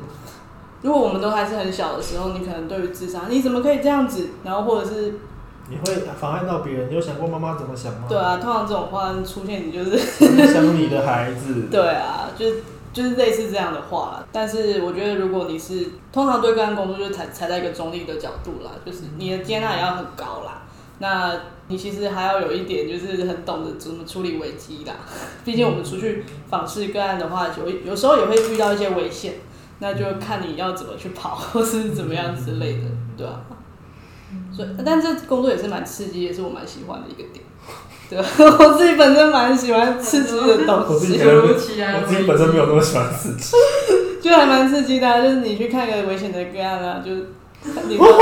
[0.81, 4.29] 如果我们都还是很小的时候，你可能对于自杀，你怎么可以这样子？
[4.43, 5.15] 然后或者是。
[5.69, 8.01] 你会妨碍到别人，你有想过妈妈怎么想吗？
[8.09, 9.97] 对啊，通常这种话出现，你就是
[10.51, 11.67] 想你的孩子。
[11.71, 12.45] 对啊，就
[12.93, 14.23] 就是类似这样的话。
[14.31, 20.63] 但是我觉得，如果你是通常对个案工作，就踩踩在一个中立的角度啦，就是你的接纳也要很高啦。
[20.99, 21.35] 那
[21.67, 24.93] 你其实还要有一点，就是很懂得怎么处理危机啦。
[25.43, 29.35] 毕竟我们出去访视个案的话，就有时候也会遇到一些危险，
[29.79, 32.83] 那就看你要怎么去跑， 或是怎么样之类的，
[33.17, 33.41] 对吧？
[34.55, 37.43] 所以，但这工作也是蛮刺激，也是我蛮喜欢的一个点。
[38.11, 38.19] 对，
[38.67, 40.93] 我自己本身蛮喜欢刺激的东西。
[40.93, 43.55] 我自己我自己本身没有那么喜欢刺激，
[44.21, 47.11] 就还蛮刺激的，啊，就是你去看一个危险的个案啊，就
[47.87, 48.21] 你我我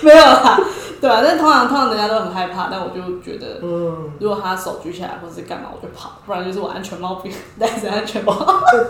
[0.00, 0.58] 没有啦。
[1.00, 7.28] 对啊，但通常通常人家都很害怕，但我就觉得，嗯如果他手举起来或者是干嘛，我就跑，不然就是我安全帽不
[7.60, 8.34] 戴着安全帽。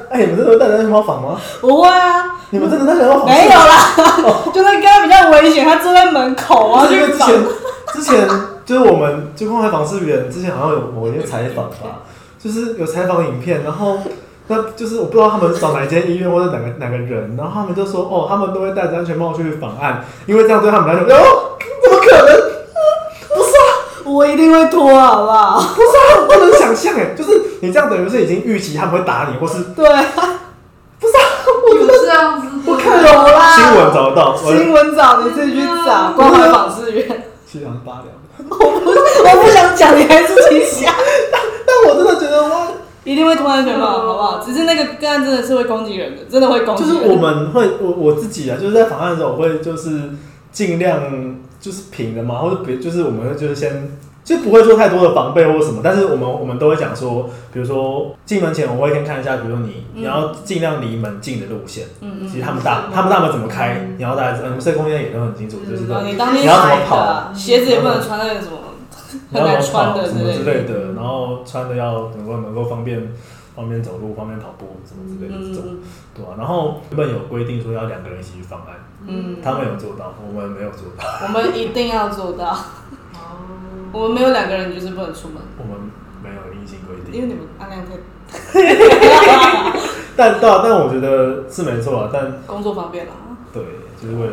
[0.09, 1.39] 哎，你们真的会戴着安全帽访吗？
[1.61, 3.35] 不会啊，你们真的戴着安全帽访？
[3.35, 6.87] 没有啦，就那个比较危险，他坐在门口啊。
[6.91, 7.45] 因为之前
[7.93, 8.27] 之前
[8.69, 12.05] 就是我们就关怀访视员之前好像有某一天采访吧，
[12.39, 13.99] 就是有采访影片，然后
[14.49, 21.57] 那就是我不知道他们是找哪一间医院或者哪个哪个人，然后他们就说哦，他们都会戴着安全帽去访案，因为这样对他们来说，哦。
[21.83, 22.37] 怎么可能？
[23.35, 25.75] 不是啊，我一定会脱，好不好？
[25.75, 30.05] 不是啊，不能想象哎，就是你这样等于是已经预期他们会打你，或是对啊，
[31.01, 38.07] 不是啊，我这样子，我看有啦，新闻找得到，新闻找你自己去找，关怀访视员，七两八两，
[38.49, 40.95] 我不，我不想讲，你还是自己想，
[41.33, 42.69] 但但我真的觉得哇，
[43.05, 44.43] 一定会突然觉得，好不好？
[44.45, 46.85] 只是那个个案真的是会攻击人的，真的会攻击。
[46.85, 50.11] 就是我们会，我我自己啊，就是在访案的时候，我会就是
[50.53, 51.37] 尽量。
[51.61, 53.99] 就是平的嘛，或者别就是我们会就是先
[54.29, 68.59] 就不会做太多的防备或者什么，但是我们我们都会讲说，比如说进门前我会先看一下，比如说你你要尽量离门近的路线，嗯嗯，其实他们大他们大门怎么开，你要大家嗯，社工应该也都很清楚，就是你你要怎么跑，鞋子也不能穿那个什么
[69.33, 73.11] 很难穿的什么之类的，然后穿的要能够能够方便
[73.57, 75.79] 方便走路、方便跑步什么之类的这种，
[76.15, 76.33] 对吧？
[76.37, 78.75] 然后原本有规定说要两个人一起去方案。
[79.07, 81.05] 嗯，他们有做到，我们没有做到。
[81.23, 82.59] 我们一定要做到。
[83.93, 85.37] 我们没有两个人就是不能出门。
[85.59, 85.91] 我们
[86.23, 87.93] 没有硬性规定，因为你们按量太。
[90.17, 93.13] 但但但我觉得是没错啊，但工作方便啦。
[93.53, 93.63] 对，
[94.01, 94.33] 就是为了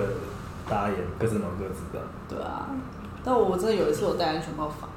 [0.70, 2.04] 大家也各自忙各自的。
[2.28, 2.68] 对啊，
[3.24, 4.90] 但我真的有一次我戴安全帽访，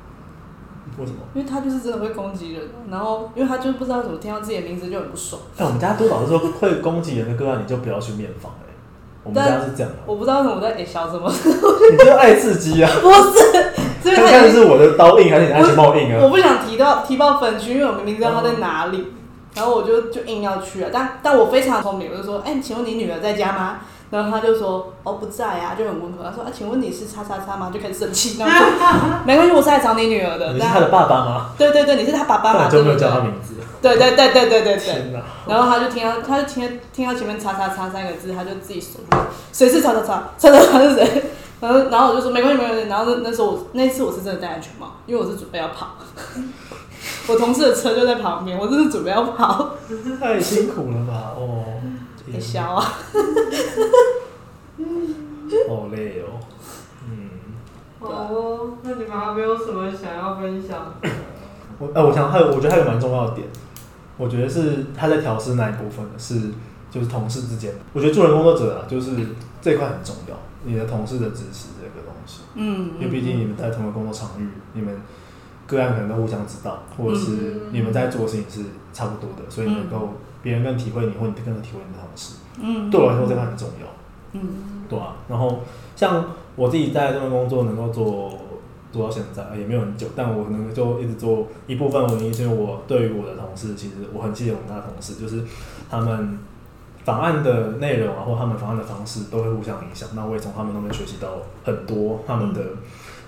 [0.98, 1.18] 为什么？
[1.34, 5.40] 因为他就是真的会攻击人，然后因为他就不知道怎么听到自己的名字就很不爽。
[5.58, 8.72] 哎、欸，我们家督导是说会攻击人的个案，你就不要去面访哎。
[9.24, 9.98] 我们家是这样的。
[10.06, 11.30] 我不知道为什么我在给小什么。
[11.30, 12.90] 你就爱刺激啊？
[13.02, 13.72] 不是，
[14.02, 16.20] 看的是我的刀印还是你的安全帽印啊？
[16.22, 19.12] 我不想提到提报分区，因为我明明知道他在哪里，
[19.54, 20.90] 然后我就就硬要去啊。
[20.92, 23.80] 但但我非常聪明，我就说，哎、欸，请问你女儿在家吗？
[24.10, 28.38] 然后他就说：“哦，不在啊，就很温和。”他说：“啊，请问你是叉叉叉吗？”就开始生气。
[28.40, 28.64] 然后
[29.26, 30.54] 没关系，我是来找你女儿的。
[30.54, 31.50] 你是他的爸爸吗？
[31.58, 32.68] 对对对，你是他爸爸吗？
[32.70, 33.56] 就没有叫他名字。
[33.82, 35.22] 对对对对对对对。
[35.46, 39.02] 然后他就听到，他就听听到前面叉叉叉三个字，他就自己说
[39.52, 40.30] ：“谁是叉叉叉？
[40.38, 41.24] 叉叉叉是谁？”
[41.60, 45.96] 然后然后我就说：“没关系，没关系。”然后那那时候我那次我是真的戴安全帽，因为我是准备要跑。
[47.28, 49.74] 我同事的车就在旁边，我真是准备要跑。
[50.20, 51.34] 太辛苦了吧？
[51.36, 51.64] 哦，
[52.32, 52.84] 很小啊。
[55.68, 56.38] 好累哦，
[57.08, 57.30] 嗯，
[58.00, 60.94] 哦，那你们还没有什么想要分享？
[61.78, 63.48] 我哎、呃，我想还有，我觉得还有蛮重要的点，
[64.16, 66.50] 我觉得是他在调试那一部分是
[66.90, 69.10] 就是同事之间，我觉得助人工作者啊，就是
[69.60, 75.00] 这块很重要，你的同事的支持这个东西，嗯，因为毕竟你们在同一个工作场域，你们
[75.66, 83.86] 个案可能都互相知道，或者是你们在做的事情是差不多的，所以能够别人更体会你，或你更能体会你的同事，嗯，对我来说这块很重要。
[84.32, 84.40] 嗯，
[84.88, 85.60] 对啊，然后
[85.96, 86.24] 像
[86.54, 88.38] 我自己在这份工作能够做
[88.92, 95.44] 做到现在也没有很久，但我可能就一直做一部分原因是因为我对于我的同事，其实我很谢谢我们那同事，就是
[95.90, 96.38] 他们
[97.08, 100.06] 档案的内容啊，或他们方案的方式都会互相影响。
[100.14, 102.60] 那我也从他们那边学习到很多他们的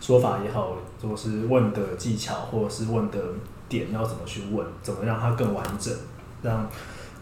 [0.03, 3.19] 说法也好，或是问的技巧，或者是问的
[3.71, 5.91] 点要怎么去问，怎么让它更完整，
[6.43, 6.69] 让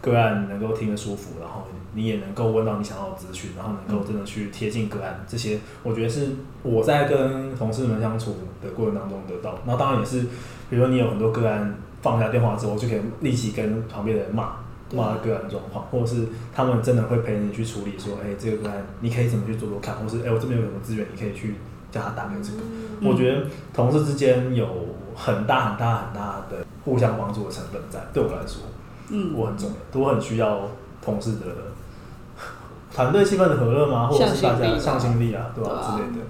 [0.01, 1.63] 个案能够听得舒服，然后。
[1.91, 6.27] 你也能够问到你想要的资讯，然后能够真的去贴近个案，这些我觉得是
[6.61, 9.57] 我在跟同事们相处的过程当中得到。
[9.65, 10.21] 那当然也是，
[10.69, 14.51] 比如说你有很多个案放下电话之后，就可以立即跟旁边的人骂
[14.91, 21.55] 骂个案状况，或者是他们真的会陪你去处理，说，哎，这个个案你可以怎么去做做看，或是哎，我这边有什么资源，你可以去
[21.91, 22.59] 叫他打给这个。
[23.01, 24.67] 嗯、我觉得同事之间有
[25.15, 28.63] 很大很大很大的互相帮助的成分在，对我来说，
[29.09, 30.61] 嗯，我很重要，我很需要
[31.01, 31.45] 同事的。
[32.91, 34.07] 团队气氛的和乐吗？
[34.07, 35.95] 或者是大家向心力啊，对吧、啊？
[35.95, 36.25] 之类的，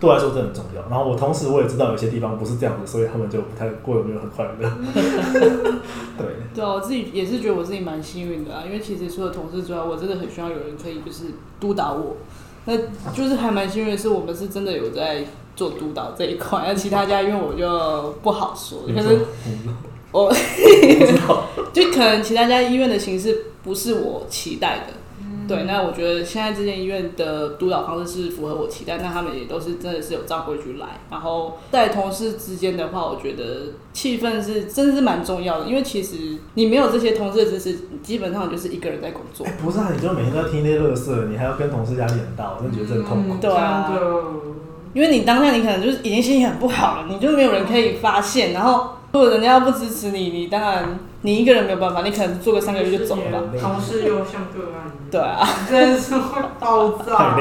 [0.00, 0.82] 对我来说这很重要。
[0.88, 4.52] 然后我同时我也知道有些地方不是这样子，所以他们就不太过得没有很快乐。
[6.16, 11.24] 对对啊，我自己也是觉得我自己蛮幸运的啊，因为其实除了同事之外，我真的很需要有人可以就是
[11.58, 12.16] 督导我。
[12.64, 12.76] 那
[13.12, 15.24] 就是还蛮幸运的是，我们是真的有在
[15.56, 16.62] 做督导这一块。
[16.66, 19.20] 那其他家因为我就不好说，可是
[20.12, 20.30] 我
[21.72, 24.92] 就可能其他家医院的形式不是我期待的。
[25.48, 31.00] 对，那我觉得现在这间医院的督导方式是符合我期待，那他们也都是真的是有照规矩来。
[31.10, 39.46] 然后在同事之间的话，我觉得气氛是真的是蛮重要的，因为其实你没有这些同事的支持，基本上就是一个人在工作。
[39.46, 43.34] 欸、 不是啊，你就每天都要听那些乐色，你还要跟同事压力很大，我真的觉得这很痛苦。
[43.34, 43.90] 嗯、对啊，
[44.92, 50.98] 因为你当下你可能就是已经心情很不好了，你就没有人可以发现，然后如果人家要不支持你，你当然。
[51.22, 53.42] 你一个人没有办法，你可能做个三个月就走了。
[53.60, 54.88] 同事又像个案。
[55.10, 57.36] 对啊，真的是会爆炸。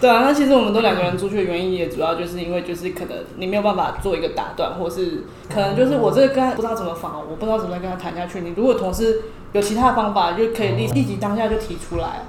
[0.00, 8.40] 对啊，那其实我们都两个人出去的原因，也主要就是因为就是可能你没有办法做一个打断，或是可能就是我这个跟他不知道怎么访，我不知道怎么跟他谈下去。
[8.40, 9.22] 你如果同事
[9.52, 12.26] 有其他的方法，就可以立立即当下就提出来，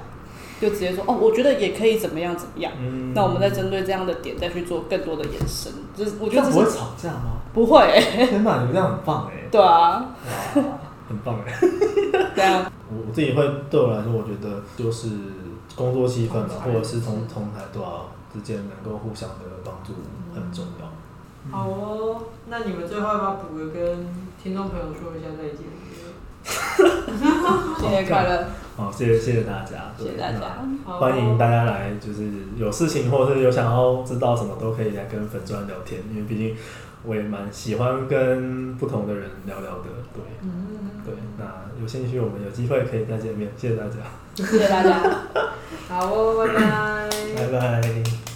[0.60, 2.72] 就直接说哦，我觉得也可以怎么样怎么样。
[2.80, 3.12] 嗯。
[3.14, 5.72] 那我们再针对这样的点再去做更多的延伸。
[5.94, 7.40] 就是我觉得不会吵架吗？
[7.52, 8.26] 不会、欸。
[8.26, 9.48] 天哪，你们这样很棒哎。
[9.50, 10.06] 对啊。
[11.08, 11.54] 很棒哎，
[12.34, 15.08] 对啊，我我自己会对我来说，我觉得就是
[15.76, 19.92] 工作气氛嘛，或者是同同台多少之间能够互相的帮助
[20.34, 20.86] 很重要。
[21.46, 24.08] 嗯、好哦，那你们最后要不要补个跟
[24.42, 25.62] 听众朋友说一下再见？
[27.78, 28.46] 新年快乐！
[28.76, 30.38] 好，谢谢谢谢大家，谢谢大家，
[30.84, 36.56] 欢迎大家来，就是有事情或者是有想要知道什么都可以来跟粉砖聊天，因为毕竟。
[37.04, 41.44] 我也蛮喜欢跟不同的人聊聊的，对，嗯、对，那
[41.80, 43.92] 有兴趣我们有机会可以再见面，谢谢大家，
[44.34, 45.00] 谢谢大家，
[45.88, 46.44] 好哦，
[47.36, 48.35] 拜拜。